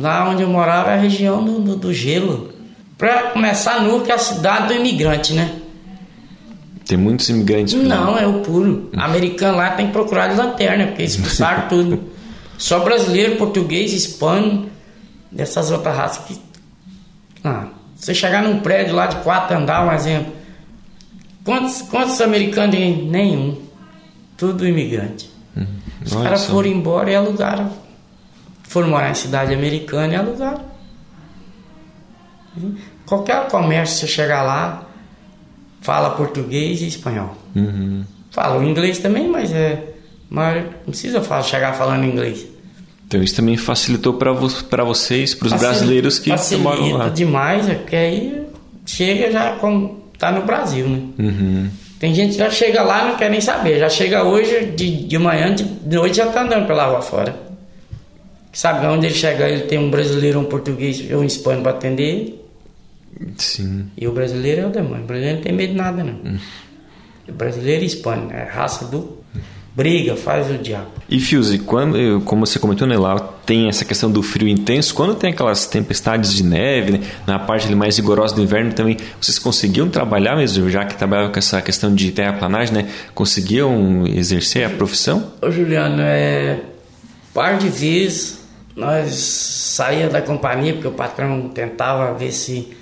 [0.00, 2.52] Lá onde eu morava é a região do, do, do gelo.
[2.96, 5.57] Pra começar, que é a cidade do imigrante, né?
[6.88, 8.20] Tem muitos imigrantes por Não, lá.
[8.22, 8.90] é o puro.
[8.96, 12.02] Americano lá tem que procurar de lanterna, porque expulsaram tudo.
[12.56, 14.68] Só brasileiro, português, hispano,
[15.30, 16.40] dessas outras raças que.
[17.44, 20.32] Ah, você chegar num prédio lá de quatro andar, um exemplo.
[21.44, 23.04] Quantos, quantos americanos tem?
[23.06, 23.56] Nenhum.
[24.36, 25.30] Tudo imigrante.
[25.56, 25.66] Hum,
[26.04, 27.70] Os caras foram embora e alugaram
[28.62, 30.60] foram morar em cidade americana e alugaram.
[33.06, 34.86] Qualquer comércio, você chegar lá,
[35.80, 37.36] fala português e espanhol.
[37.54, 38.04] Uhum.
[38.30, 39.82] Fala o inglês também, mas é.
[40.30, 42.46] Mas não precisa falar, chegar falando inglês.
[43.06, 44.48] Então isso também facilitou para vo
[44.84, 47.08] vocês, para os brasileiros que moram lá.
[47.08, 48.42] demais, é porque aí
[48.84, 51.00] chega já como tá no Brasil, né?
[51.18, 51.70] Uhum.
[51.98, 55.18] Tem gente que já chega lá não quer nem saber, já chega hoje de, de
[55.18, 55.64] manhã, de
[55.96, 57.34] noite já tá andando pela rua fora.
[58.52, 62.47] Sabe, onde ele chega, ele tem um brasileiro, um português ou um hispano para atender.
[63.36, 63.86] Sim.
[63.96, 65.04] E o brasileiro é o demônio.
[65.04, 66.14] O brasileiro não tem medo de nada, não.
[66.14, 66.38] Hum.
[67.28, 69.18] O brasileiro e hispano, é raça do
[69.78, 70.88] briga, faz o diabo.
[71.08, 73.16] E Fuse, quando, como você comentou, né, lá
[73.46, 77.72] tem essa questão do frio intenso, quando tem aquelas tempestades de neve, né, na parte
[77.76, 81.94] mais rigorosa do inverno também, vocês conseguiam trabalhar mesmo, já que trabalhavam com essa questão
[81.94, 85.32] de terraplanagem, né, conseguiam exercer a profissão?
[85.40, 86.58] Ô Juliano, é
[87.32, 88.40] par de vezes
[88.74, 92.76] nós saía da companhia porque o patrão tentava ver se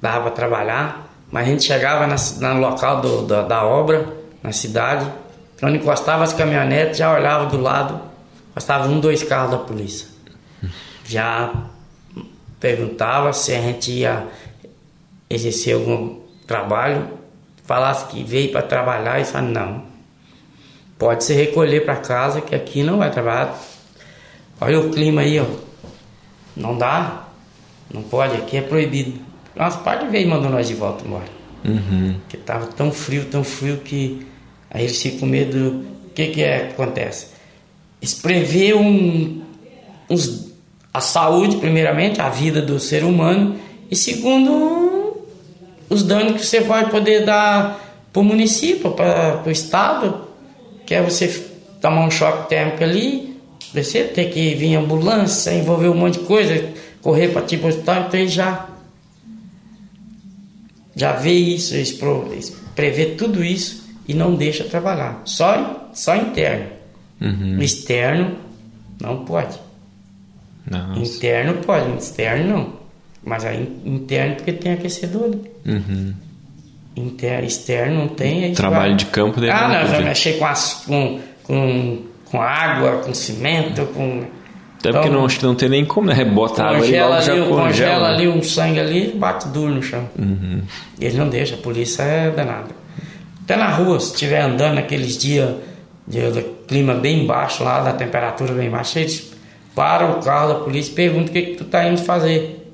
[0.00, 4.06] dava para trabalhar, mas a gente chegava na, no local do, da, da obra,
[4.42, 5.06] na cidade,
[5.60, 8.00] quando encostava as caminhonetes, já olhava do lado,
[8.54, 10.06] passava um, dois carros da polícia.
[11.04, 11.52] Já
[12.60, 14.26] perguntava se a gente ia
[15.28, 17.08] exercer algum trabalho,
[17.64, 19.82] falasse que veio para trabalhar e falava, não,
[20.98, 23.58] pode se recolher para casa que aqui não vai trabalhar,
[24.60, 25.46] Olha o clima aí, ó.
[26.56, 27.28] Não dá?
[27.92, 29.20] Não pode, aqui é proibido.
[29.58, 31.24] Nossa, pai veio e mandou nós de volta embora.
[31.64, 32.14] Uhum.
[32.20, 34.24] Porque tava tão frio, tão frio que
[34.70, 35.84] aí eles ficam com medo.
[36.06, 37.26] O que que é que acontece?
[38.00, 39.42] Eles prevê um,
[40.08, 40.52] uns,
[40.94, 43.56] a saúde, primeiramente, a vida do ser humano,
[43.90, 45.16] e segundo,
[45.88, 50.28] os danos que você vai poder dar para o município, para o estado,
[50.86, 51.28] que é você
[51.80, 53.36] tomar um choque térmico ali,
[53.72, 58.18] você ter que vir ambulância, envolver um monte de coisa, correr para tipo hospital, então
[58.18, 58.67] ele já,
[60.98, 61.92] já vê isso, eles
[62.74, 65.22] prevê tudo isso e não deixa trabalhar.
[65.24, 66.66] Só, só interno.
[67.20, 67.60] Uhum.
[67.60, 68.36] Externo
[69.00, 69.58] não pode.
[70.70, 71.00] Nossa.
[71.00, 72.72] Interno pode, externo não.
[73.24, 75.36] Mas aí interno porque tem aquecedor.
[75.64, 76.14] Uhum.
[76.96, 78.52] Inter, externo não tem.
[78.52, 78.96] Trabalho vai...
[78.96, 79.52] de campo dele.
[79.52, 84.24] Ah, não, vai mexer com, as, com, com com água, com cimento, com.
[84.78, 86.24] Até porque então, não, acho que não tem nem como, né?
[86.24, 87.62] Bota água e logo já congela.
[87.62, 90.08] Congela ali um sangue ali bate duro no chão.
[90.16, 90.62] Uhum.
[91.00, 92.68] E ele não deixa, a polícia é danada.
[93.42, 95.56] Até na rua, se estiver andando naqueles dias
[96.06, 99.32] de, de, clima bem baixo lá, da temperatura bem baixa, eles
[99.74, 102.72] param o carro da polícia e perguntam o que, que tu tá indo fazer.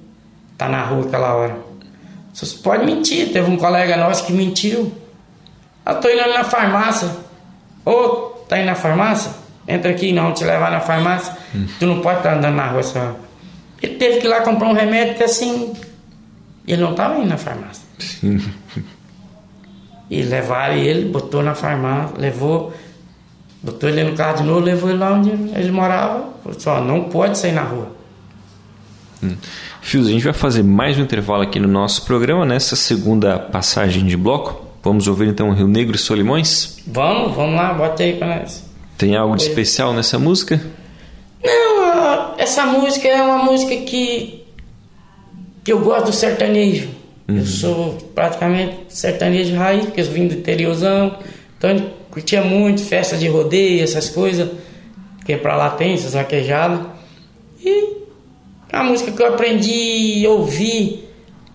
[0.58, 1.56] Tá na rua aquela hora.
[2.34, 4.92] Você pode mentir, teve um colega nosso que mentiu.
[5.86, 7.08] Eu tô indo ali na farmácia.
[7.84, 9.43] Ô, tá indo na farmácia?
[9.66, 11.66] Entra aqui, não, te levar na farmácia, hum.
[11.78, 13.16] tu não pode estar andando na rua só.
[13.82, 15.74] Ele teve que ir lá comprar um remédio que assim,
[16.66, 17.84] ele não estava indo na farmácia.
[20.10, 22.72] e levaram ele, botou na farmácia, levou,
[23.62, 26.86] botou ele no carro de novo, levou ele lá onde ele morava, falou só, assim,
[26.86, 27.94] não pode sair na rua.
[29.22, 29.36] Hum.
[29.80, 34.04] Fios, a gente vai fazer mais um intervalo aqui no nosso programa, nessa segunda passagem
[34.06, 34.64] de bloco.
[34.82, 36.78] Vamos ouvir então Rio Negro e Solimões?
[36.86, 38.73] Vamos, vamos lá, bota aí para nós.
[38.96, 40.60] Tem algo de especial nessa música?
[41.42, 44.44] Não, essa música é uma música que,
[45.62, 46.88] que eu gosto do sertanejo.
[47.28, 47.38] Uhum.
[47.38, 51.18] Eu sou praticamente sertanejo raiz, porque eu vim do interiorzão.
[51.58, 54.48] Então eu curtia muito festa de rodeio, essas coisas.
[55.16, 56.80] Porque pra lá tem essas vaquejadas.
[57.64, 57.94] E
[58.70, 61.08] a música que eu aprendi a ouvir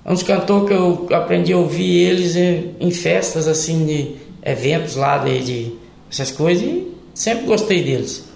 [0.05, 4.95] É uns cantores que eu aprendi a ouvir eles em, em festas, assim, de eventos
[4.95, 5.73] lá, de, de,
[6.09, 8.27] essas coisas, e sempre gostei deles.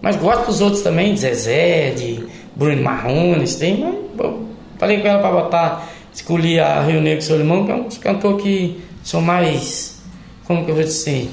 [0.00, 4.44] Mas gosto dos outros também, de Zezé, de Bruno Marrones, tem, mas bom,
[4.78, 8.80] falei com ela para botar, escolhi a Rio Negro Solimão, que é um cantor que
[9.02, 10.00] são mais,
[10.46, 11.30] como que eu vou dizer,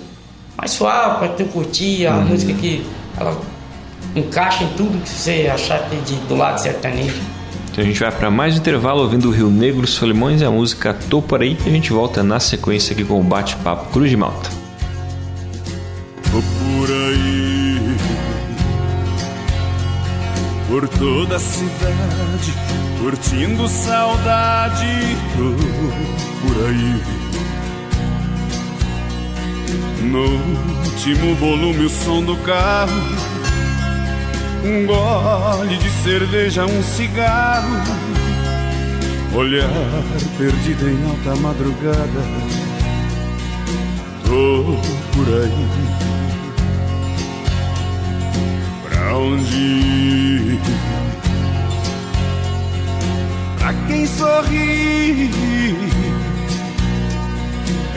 [0.58, 2.26] mais suave para tu curtir, a uhum.
[2.26, 2.86] música que
[3.18, 3.40] ela
[4.16, 7.22] encaixa em tudo que você achar que de, do lado sertanejo.
[7.72, 10.52] Então a gente vai para mais um intervalo ouvindo o Rio Negro Solimões e a
[10.52, 14.10] música Tô Por Aí e a gente volta na sequência aqui com o bate-papo Cruz
[14.10, 14.63] de Malta.
[16.84, 17.80] Por aí,
[20.68, 22.54] por toda a cidade,
[23.00, 24.86] curtindo saudade,
[25.38, 27.02] tô por aí.
[30.02, 30.26] No
[30.84, 32.92] último volume, o som do carro
[34.66, 37.82] um gole de cerveja, um cigarro,
[39.34, 39.70] olhar
[40.38, 42.22] perdido em alta madrugada.
[44.26, 44.76] Tô
[45.16, 46.23] por aí,
[49.14, 50.60] pra onde ir?
[53.60, 55.30] Pra quem sorri,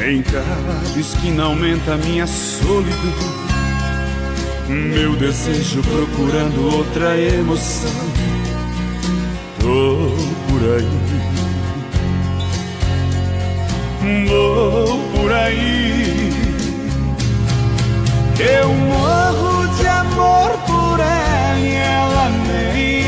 [0.07, 3.47] em cada esquina aumenta minha solidão
[4.69, 7.91] meu desejo procurando outra emoção.
[9.61, 10.11] Tô
[10.49, 10.89] por aí,
[14.29, 16.16] vou por aí.
[18.39, 23.06] Eu morro de amor por ela e ela nem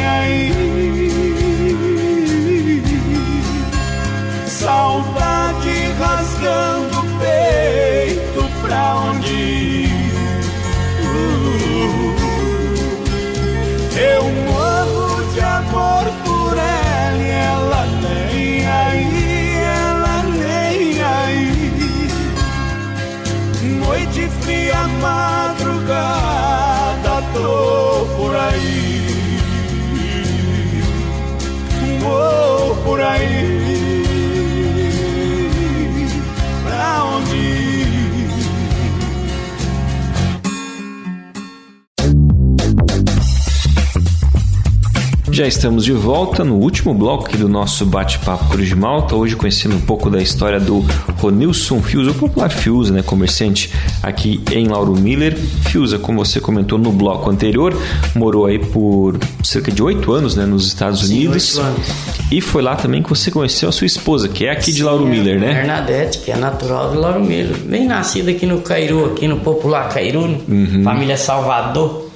[45.39, 49.77] Já estamos de volta no último bloco do nosso bate-papo Cruz de Malta, hoje conhecendo
[49.77, 50.85] um pouco da história do
[51.21, 53.73] Ronilson Fiuza, o popular Fiuza, né, comerciante
[54.03, 55.37] aqui em Lauro Miller.
[55.37, 57.73] Fiuza, como você comentou no bloco anterior,
[58.17, 61.57] morou aí por cerca de oito anos né, nos Estados Sim, Unidos.
[61.57, 61.87] oito anos.
[62.33, 64.83] E foi lá também que você conheceu a sua esposa, que é aqui de Sim,
[64.83, 65.55] Lauro é Miller, né?
[65.55, 67.57] Bernadette, que é natural de Lauro Miller.
[67.59, 70.41] Bem nascida aqui no Cairu, aqui no popular Cairu, né?
[70.49, 70.83] Uhum.
[70.83, 72.11] família Salvador.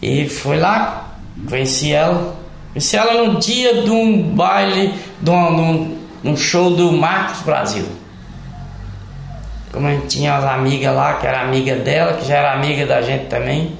[0.00, 1.18] E foi lá,
[1.48, 2.37] conheci ela.
[2.78, 7.84] Conheci ela no dia de um baile, de um, de um- show do Marcos Brasil.
[9.72, 12.86] Como a gente tinha as amigas lá, que era amiga dela, que já era amiga
[12.86, 13.72] da gente também.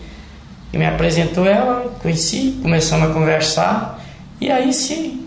[0.73, 4.05] E me apresentou ela, conheci, começamos a conversar.
[4.41, 5.25] E aí sim,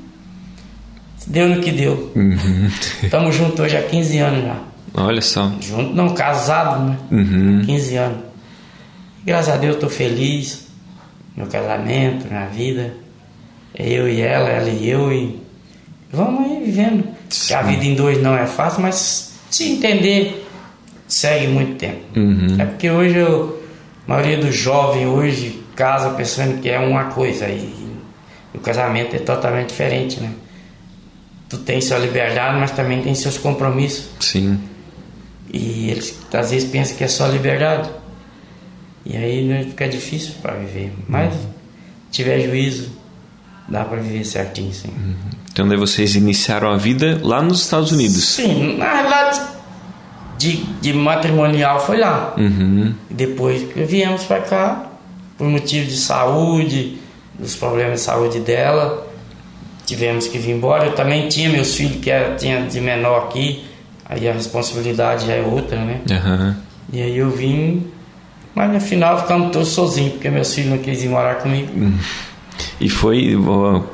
[1.25, 2.11] deu no que deu.
[3.01, 4.55] Estamos juntos hoje há 15 anos já.
[4.95, 5.49] Olha só.
[5.61, 6.97] Junto não, casado, né?
[7.09, 7.61] Uhum.
[7.65, 8.17] 15 anos.
[9.23, 10.67] Graças a Deus estou feliz.
[11.37, 12.93] No casamento, na vida.
[13.75, 15.39] Eu e ela, ela e eu e
[16.11, 17.05] vamos aí vivendo.
[17.29, 20.45] Que a vida em dois não é fácil, mas se entender,
[21.07, 22.01] segue muito tempo.
[22.15, 22.55] Uhum.
[22.59, 23.61] É porque hoje eu,
[24.07, 27.81] a maioria dos jovens hoje casa pensando que é uma coisa e,
[28.53, 30.31] o casamento é totalmente diferente, né?
[31.47, 34.09] Tu tem sua liberdade, mas também tem seus compromissos.
[34.19, 34.59] Sim.
[35.53, 37.89] E eles às vezes pensam que é só liberdade.
[39.05, 40.93] E aí né, fica difícil para viver.
[41.07, 41.33] Mas
[42.09, 42.91] tiver juízo,
[43.71, 44.89] dá para viver certinho, sim.
[45.51, 48.23] Então daí vocês iniciaram a vida lá nos Estados Unidos.
[48.23, 49.41] Sim, na realidade,
[50.37, 52.33] de, de matrimonial foi lá.
[52.37, 52.93] Uhum.
[53.09, 54.91] Depois que viemos para cá,
[55.37, 56.97] por motivo de saúde,
[57.39, 59.07] dos problemas de saúde dela,
[59.85, 60.85] tivemos que vir embora.
[60.85, 63.63] Eu também tinha meus filhos que era, tinha de menor aqui,
[64.05, 66.01] aí a responsabilidade já é outra, né?
[66.11, 66.57] Aham.
[66.91, 67.87] E aí eu vim,
[68.53, 71.71] mas no final ficamos todos sozinhos, porque meus filhos não quis ir morar comigo.
[72.79, 73.37] E foi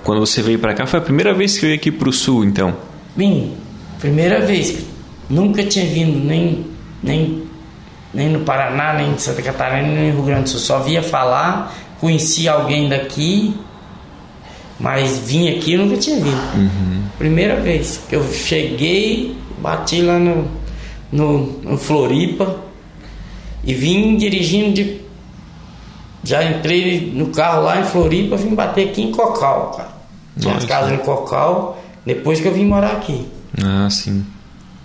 [0.03, 2.76] quando você veio pra cá, foi a primeira vez que veio aqui pro sul, então.
[3.16, 3.53] Vim,
[3.99, 4.86] primeira vez,
[5.30, 6.66] nunca tinha vindo nem,
[7.01, 7.43] nem,
[8.14, 10.60] nem no Paraná, nem em Santa Catarina, nem no Rio Grande do Sul.
[10.60, 13.53] Só via falar, conheci alguém daqui,
[14.80, 17.12] mas vim aqui eu nunca tinha vindo.
[17.18, 20.47] Primeira vez que eu cheguei, bati lá no,
[21.12, 22.58] no, no Floripa
[23.64, 25.07] e vim dirigindo de.
[26.28, 29.89] Já entrei no carro lá em Floripa, vim bater aqui em Cocal, cara.
[30.38, 33.25] Tinha as casas em Cocal, Depois que eu vim morar aqui.
[33.63, 34.25] Ah, sim.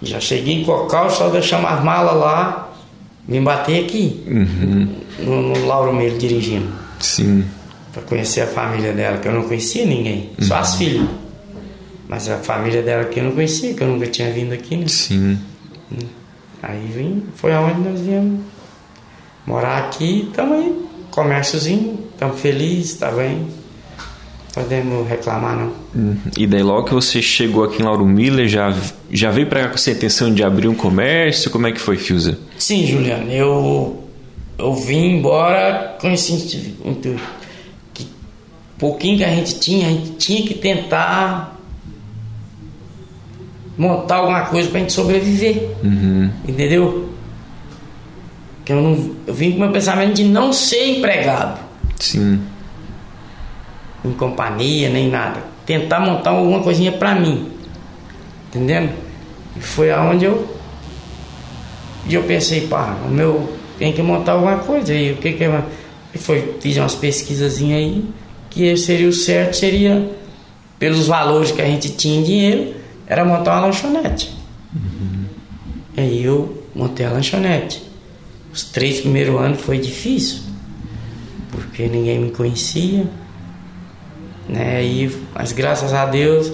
[0.00, 2.72] Já cheguei em Cocal, só deixamos as malas lá,
[3.26, 4.22] vim bater aqui.
[4.24, 4.88] Uhum.
[5.18, 6.68] No, no Lauro Meiro dirigindo.
[7.00, 7.44] Sim.
[7.92, 10.30] Pra conhecer a família dela, que eu não conhecia ninguém.
[10.38, 11.08] Só as filhas.
[12.08, 14.86] Mas a família dela que eu não conhecia, que eu nunca tinha vindo aqui, né?
[14.86, 15.38] Sim.
[16.62, 18.40] Aí vim, foi aonde nós viemos
[19.44, 20.82] morar aqui, estamos aí,
[21.12, 23.46] comérciozinho, estamos felizes, tá bem.
[24.52, 25.72] Podemos reclamar não.
[25.94, 26.16] Uhum.
[26.36, 28.74] E daí logo que você chegou aqui em Lauro Miller, já,
[29.10, 31.50] já veio pra cá com essa intenção de abrir um comércio?
[31.50, 32.38] Como é que foi, Fiuza?
[32.58, 34.04] Sim, Juliano, eu,
[34.58, 37.18] eu vim embora com esse intuito.
[37.94, 38.06] Que
[38.78, 41.58] pouquinho que a gente tinha, a gente tinha que tentar
[43.76, 45.70] montar alguma coisa pra gente sobreviver.
[45.82, 46.30] Uhum.
[46.46, 47.11] Entendeu?
[48.64, 49.16] Que eu não.
[49.26, 51.60] Eu vim com o meu pensamento de não ser empregado
[51.98, 52.40] Sim.
[54.04, 55.42] em companhia, nem nada.
[55.66, 57.50] Tentar montar alguma coisinha pra mim.
[58.48, 58.92] Entendendo?
[59.56, 60.56] E foi aonde eu.
[62.06, 63.56] E eu pensei, pá, o meu.
[63.78, 64.94] Tem que montar alguma coisa.
[64.94, 65.64] E o que que é.
[66.14, 68.04] E foi, fiz umas pesquisazinhas aí,
[68.50, 70.10] que seria o certo, seria,
[70.78, 72.74] pelos valores que a gente tinha em dinheiro,
[73.06, 74.30] era montar uma lanchonete.
[75.96, 77.82] E aí eu montei a lanchonete.
[78.52, 80.40] Os três primeiros anos foi difícil,
[81.50, 83.06] porque ninguém me conhecia.
[84.48, 84.84] Né?
[84.84, 86.52] E, mas graças a Deus,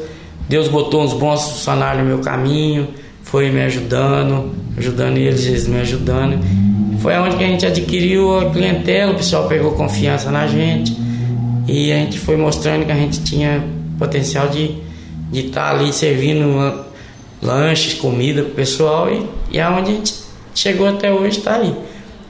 [0.49, 2.89] Deus botou uns bons funcionários no meu caminho,
[3.23, 6.39] foi me ajudando, ajudando eles, eles me ajudando.
[7.01, 10.97] Foi onde que a gente adquiriu a clientela, o pessoal pegou confiança na gente
[11.67, 13.65] e a gente foi mostrando que a gente tinha
[13.99, 14.87] potencial de
[15.31, 16.85] de estar ali servindo lan-
[17.43, 20.15] lanches, comida pro pessoal e, e é onde a gente
[20.55, 21.75] chegou até hoje, está aí.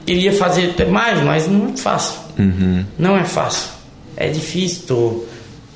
[0.09, 2.19] Queria fazer até mais, mas não é fácil.
[2.39, 2.83] Uhum.
[2.97, 3.69] Não é fácil.
[4.17, 5.25] É difícil tu,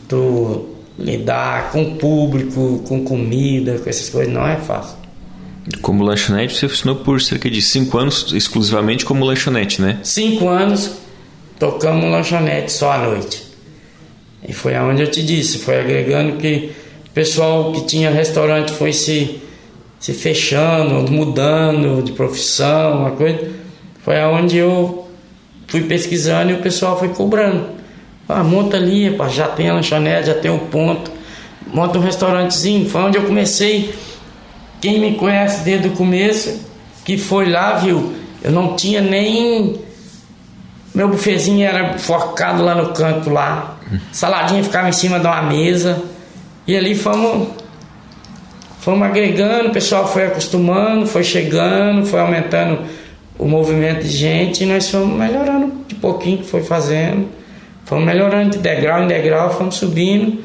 [0.09, 4.97] tu lidar com o público, com comida, com essas coisas, não é fácil.
[5.84, 9.99] Como lanchonete, você funcionou por cerca de 5 anos exclusivamente como lanchonete, né?
[10.01, 10.93] Cinco anos
[11.59, 13.43] tocamos lanchonete só à noite.
[14.49, 16.71] E foi aonde eu te disse, foi agregando que
[17.07, 19.39] o pessoal que tinha restaurante foi se,
[19.99, 23.61] se fechando, mudando de profissão, uma coisa.
[24.04, 25.08] Foi aonde eu
[25.68, 27.68] fui pesquisando e o pessoal foi cobrando.
[28.28, 31.12] Ah, monta ali, pá, já tem a lanchonete, já tem o ponto,
[31.74, 32.89] monta um restaurantezinho.
[32.89, 33.93] Foi onde eu comecei.
[34.82, 36.62] Quem me conhece desde o começo,
[37.06, 38.14] que foi lá, viu?
[38.43, 39.80] Eu não tinha nem
[40.93, 43.78] meu bufezinho era focado lá no canto lá.
[44.12, 45.99] Saladinha ficava em cima de uma mesa.
[46.68, 47.47] E ali fomos
[48.80, 52.80] fomos agregando, o pessoal foi acostumando, foi chegando, foi aumentando
[53.38, 57.27] o movimento de gente e nós fomos melhorando de pouquinho que foi fazendo.
[57.86, 60.41] Fomos melhorando de degrau em degrau, fomos subindo.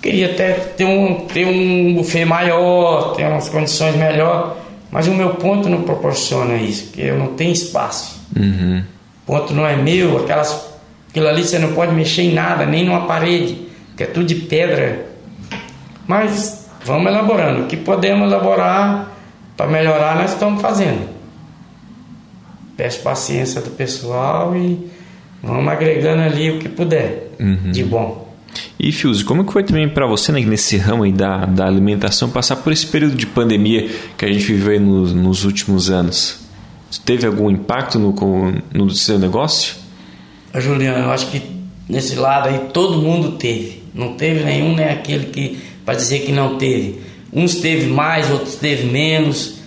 [0.00, 4.52] Queria até ter um, ter um buffet maior, ter umas condições melhores,
[4.90, 8.82] mas o meu ponto não proporciona isso, porque eu não tenho espaço Uhum.
[9.24, 10.74] ponto não é meu, aquelas,
[11.08, 14.34] aquilo ali você não pode mexer em nada, nem numa parede, que é tudo de
[14.34, 15.06] pedra.
[16.06, 17.62] Mas vamos elaborando.
[17.62, 19.12] O que podemos elaborar
[19.56, 21.13] para melhorar, nós estamos fazendo.
[22.76, 24.90] Peço paciência do pessoal e
[25.42, 27.30] vamos agregando ali o que puder
[27.72, 28.24] de bom.
[28.78, 32.30] E Fiuzi, como que foi também para você né, nesse ramo aí da, da alimentação
[32.30, 36.40] passar por esse período de pandemia que a gente viveu nos, nos últimos anos?
[37.04, 38.14] Teve algum impacto no,
[38.72, 39.74] no seu negócio?
[40.54, 41.42] Juliano, eu acho que
[41.88, 43.82] nesse lado aí todo mundo teve.
[43.92, 47.00] Não teve nenhum, nem aquele que para dizer que não teve.
[47.32, 49.58] Uns teve mais, outros teve menos.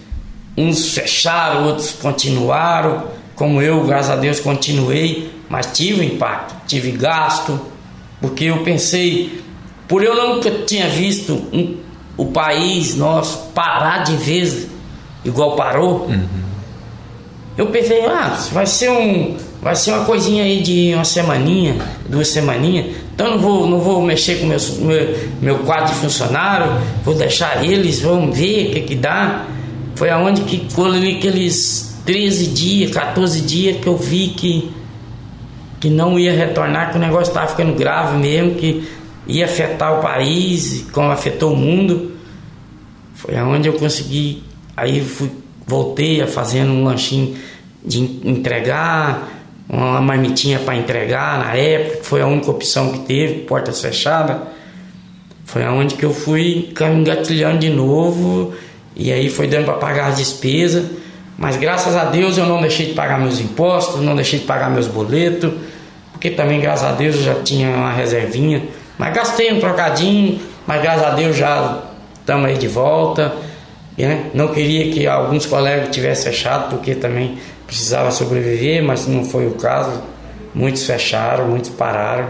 [0.57, 3.03] Uns fecharam, outros continuaram.
[3.35, 7.59] Como eu, graças a Deus, continuei, mas tive impacto, tive gasto,
[8.19, 9.41] porque eu pensei,
[9.87, 11.77] por eu nunca tinha visto um-
[12.17, 14.65] o país nosso parar de vez
[15.23, 16.09] igual parou.
[17.55, 21.75] Eu pensei, ah, vai ser um, vai ser uma coisinha aí de uma semaninha,
[22.09, 22.95] duas semaninhas.
[23.13, 26.67] Então não vou, não vou mexer com meus, meu, meu quadro de funcionário,
[27.03, 29.45] vou deixar eles, vamos ver o que que dá.
[29.97, 34.71] Foi aonde que quando aqueles 13 dias, 14 dias que eu vi que
[35.79, 38.87] que não ia retornar, que o negócio estava ficando grave mesmo, que
[39.27, 42.13] ia afetar o país, como afetou o mundo.
[43.13, 44.41] Foi aonde eu consegui.
[44.75, 45.29] Aí fui,
[45.67, 47.35] voltei a fazendo um lanchinho
[47.85, 49.29] de en- entregar,
[49.69, 54.37] uma marmitinha para entregar na época, foi a única opção que teve, portas fechadas.
[55.45, 58.53] Foi aonde que eu fui engatilhando de novo,
[58.97, 60.85] e aí foi dando para pagar as despesas.
[61.37, 64.71] Mas graças a Deus eu não deixei de pagar meus impostos, não deixei de pagar
[64.71, 65.53] meus boletos,
[66.11, 68.63] porque também, graças a Deus, eu já tinha uma reservinha.
[68.97, 71.83] Mas gastei um trocadinho, mas graças a Deus já
[72.19, 73.35] estamos aí de volta.
[73.95, 74.31] Né?
[74.33, 77.37] Não queria que alguns colegas tivessem fechado, porque também
[77.67, 80.01] precisava sobreviver, mas não foi o caso.
[80.55, 82.29] Muitos fecharam, muitos pararam.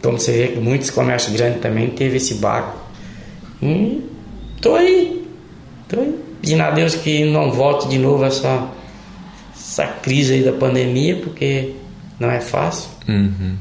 [0.00, 2.78] Como você vê muitos comércios grandes também teve esse barco.
[3.60, 4.08] E
[4.60, 5.23] tô aí.
[6.00, 6.14] Aí.
[6.40, 8.68] Pedindo a Deus que não volte de novo essa,
[9.54, 11.72] essa crise aí da pandemia, porque
[12.18, 12.90] não é fácil.
[13.08, 13.56] Uhum.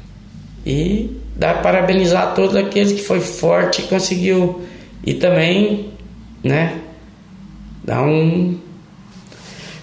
[0.66, 4.62] E dar parabenizar todos aqueles que foi forte e conseguiu.
[5.06, 5.90] E também,
[6.44, 6.80] né,
[7.84, 8.58] dar um.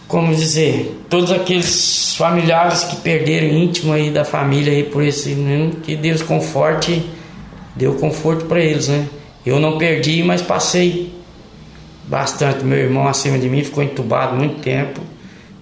[0.09, 5.31] Como dizer, todos aqueles familiares que perderam íntimo aí da família aí por esse.
[5.31, 7.03] Né, que Deus conforte,
[7.77, 9.07] deu conforto para eles, né?
[9.45, 11.20] Eu não perdi, mas passei
[12.11, 12.65] bastante.
[12.65, 15.01] Meu irmão acima de mim ficou entubado muito tempo.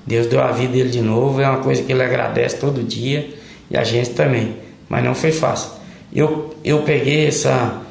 [0.07, 3.29] Deus deu a vida dele de novo, é uma coisa que ele agradece todo dia
[3.71, 4.57] e a gente também.
[4.89, 5.71] Mas não foi fácil.
[6.13, 7.83] Eu, eu peguei essa.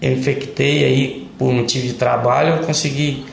[0.00, 3.24] Eu infectei aí por motivo de trabalho, eu consegui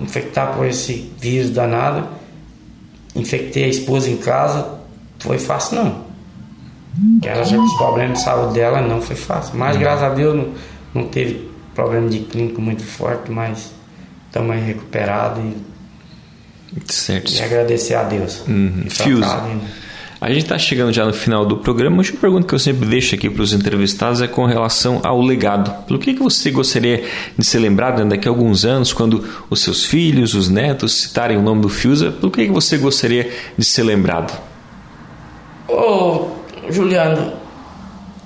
[0.00, 2.06] infectar por esse vírus danado.
[3.16, 4.78] Infectei a esposa em casa,
[5.18, 6.10] foi fácil não.
[7.20, 9.58] Que ela já com os problemas de saúde dela não foi fácil.
[9.58, 10.48] Mas graças a Deus não,
[10.94, 13.72] não teve problema de clínico muito forte, mas
[14.26, 17.32] estamos aí recuperados e, Certo.
[17.32, 18.42] e agradecer a Deus.
[18.46, 18.84] Uhum.
[18.88, 19.20] Fios.
[19.20, 19.60] né?
[20.20, 21.96] A gente está chegando já no final do programa.
[21.96, 25.86] Uma pergunta que eu sempre deixo aqui para os entrevistados é com relação ao legado.
[25.86, 27.04] Pelo que, que você gostaria
[27.38, 31.38] de ser lembrado né, daqui a alguns anos, quando os seus filhos, os netos citarem
[31.38, 32.10] o nome do Fiusa?
[32.12, 34.38] Pelo que, que você gostaria de ser lembrado?
[35.66, 36.28] Ô,
[36.68, 37.32] Juliano,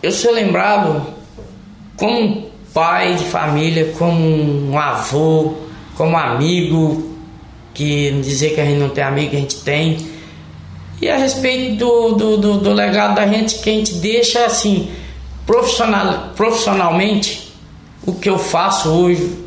[0.03, 1.07] eu ser lembrado
[1.97, 4.21] como pai de família, como
[4.71, 5.55] um avô,
[5.97, 7.15] como amigo,
[7.73, 9.97] que dizer que a gente não tem amigo, a gente tem.
[11.01, 14.91] E a respeito do, do, do, do legado da gente, que a gente deixa assim,
[15.47, 17.53] profissional, profissionalmente,
[18.05, 19.39] o que eu faço hoje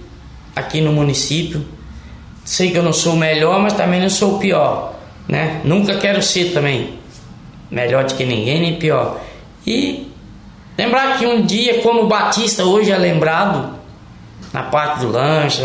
[0.56, 1.66] aqui no município.
[2.46, 4.96] Sei que eu não sou o melhor, mas também não sou o pior,
[5.28, 5.60] né?
[5.66, 6.98] Nunca quero ser também
[7.70, 9.20] melhor do que ninguém, nem pior.
[9.66, 10.07] E
[10.78, 13.76] lembrar que um dia, como o Batista hoje é lembrado,
[14.54, 15.62] na parte do lanche,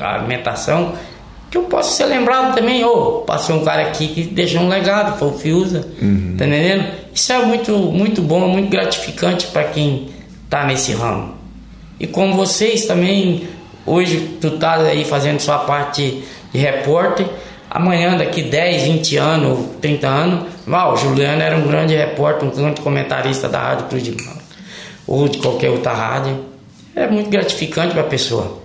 [0.00, 0.92] a- alimentação,
[1.50, 5.18] que eu possa ser lembrado também, ô, passou um cara aqui que deixou um legado,
[5.18, 6.86] foi o Fiuza, tá entendendo?
[7.14, 10.08] Isso é muito, muito bom, muito gratificante para quem
[10.50, 11.34] tá nesse ramo.
[11.98, 13.48] E como vocês também,
[13.86, 16.22] hoje tu tá aí fazendo sua parte
[16.52, 17.26] de repórter,
[17.70, 22.52] amanhã, daqui 10, 20 anos, 30 anos, Val, o Juliano era um grande repórter, um
[22.52, 24.42] grande comentarista da Rádio Cruz de Malta,
[25.06, 26.44] ou de qualquer outra rádio.
[26.94, 28.60] É muito gratificante para a pessoa.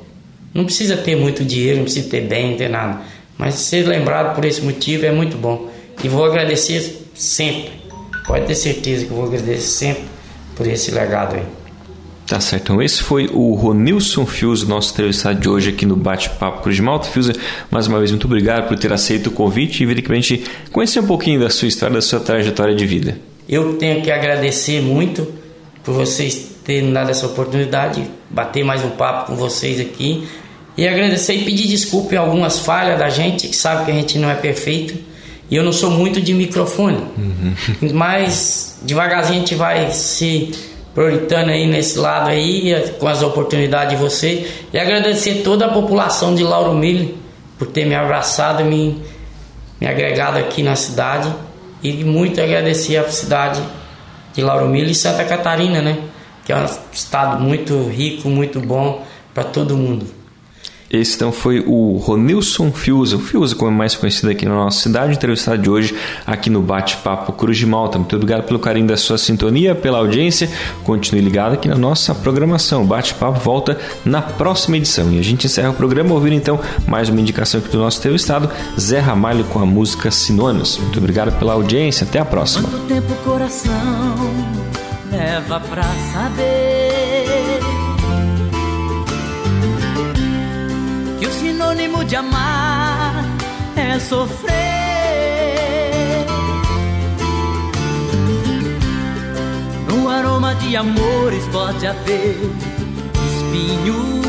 [0.54, 3.02] Não precisa ter muito dinheiro, não precisa ter bem, não ter nada.
[3.38, 5.70] Mas ser lembrado por esse motivo é muito bom.
[6.04, 7.72] E vou agradecer sempre.
[8.28, 10.04] Pode ter certeza que vou agradecer sempre
[10.56, 11.63] por esse legado aí.
[12.28, 12.64] Tá certo.
[12.64, 16.82] Então, esse foi o Ronilson Fiuza, nosso entrevistado de hoje aqui no Bate-Papo Cruz de
[16.82, 17.08] Malta.
[17.08, 17.34] Fiuza,
[17.70, 20.20] mais uma vez, muito obrigado por ter aceito o convite e vir aqui para a
[20.20, 23.18] gente conhecer um pouquinho da sua história, da sua trajetória de vida.
[23.48, 25.28] Eu tenho que agradecer muito
[25.84, 30.26] por vocês terem dado essa oportunidade, de bater mais um papo com vocês aqui.
[30.78, 34.18] E agradecer e pedir desculpa em algumas falhas da gente, que sabe que a gente
[34.18, 34.98] não é perfeito.
[35.52, 37.04] E eu não sou muito de microfone.
[37.94, 40.52] Mas devagarzinho a gente vai se
[40.94, 44.48] prioritando aí nesse lado aí, com as oportunidades de vocês.
[44.72, 47.18] E agradecer toda a população de Lauro Mille
[47.58, 49.02] por ter me abraçado me,
[49.80, 51.34] me agregado aqui na cidade.
[51.82, 53.62] E muito agradecer a cidade
[54.34, 55.98] de Lauro Mille e Santa Catarina, né?
[56.46, 60.23] Que é um estado muito rico, muito bom para todo mundo.
[60.90, 64.80] Esse então foi o Ronilson Fiuza, o Fiuza como é mais conhecido aqui na nossa
[64.80, 67.98] cidade, entrevistado de hoje aqui no Bate-Papo Cruz de Malta.
[67.98, 70.50] Muito obrigado pelo carinho da sua sintonia, pela audiência.
[70.84, 72.84] Continue ligado aqui na nossa programação.
[72.84, 75.12] O Bate-Papo volta na próxima edição.
[75.12, 78.50] E a gente encerra o programa ouvindo então mais uma indicação aqui do nosso entrevistado,
[78.80, 80.78] Zé Ramalho com a música Sinônimos.
[80.78, 82.70] Muito obrigado pela audiência, até a próxima.
[82.70, 84.16] Quanto tempo coração
[85.12, 86.83] leva pra saber
[91.74, 93.26] sinônimo de amar
[93.76, 94.54] é sofrer?
[99.88, 102.38] No aroma de amores pode haver
[103.28, 104.24] espinhos.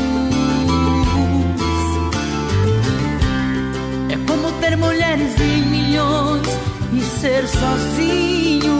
[4.09, 6.47] É como ter mulheres em milhões
[6.93, 8.75] e ser sozinho.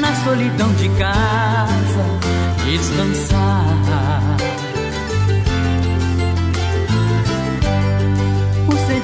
[0.00, 2.04] Na solidão de casa,
[2.64, 4.15] descansar.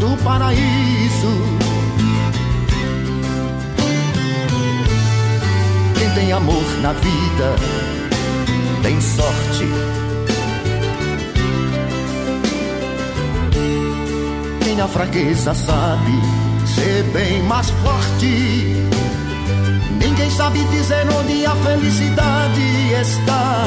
[0.00, 1.32] do paraíso.
[5.98, 7.56] Quem tem amor na vida
[8.82, 9.68] tem sorte.
[14.64, 16.12] Quem na fraqueza sabe
[16.74, 18.88] ser bem mais forte.
[20.02, 23.66] Ninguém sabe dizer onde a felicidade está.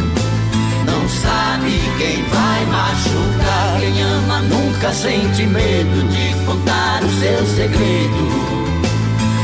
[1.21, 3.79] Sabe quem vai machucar.
[3.79, 8.61] Quem ama nunca sente medo de contar o seu segredo.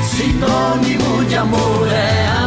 [0.03, 2.46] Sinônimo de amor é amar.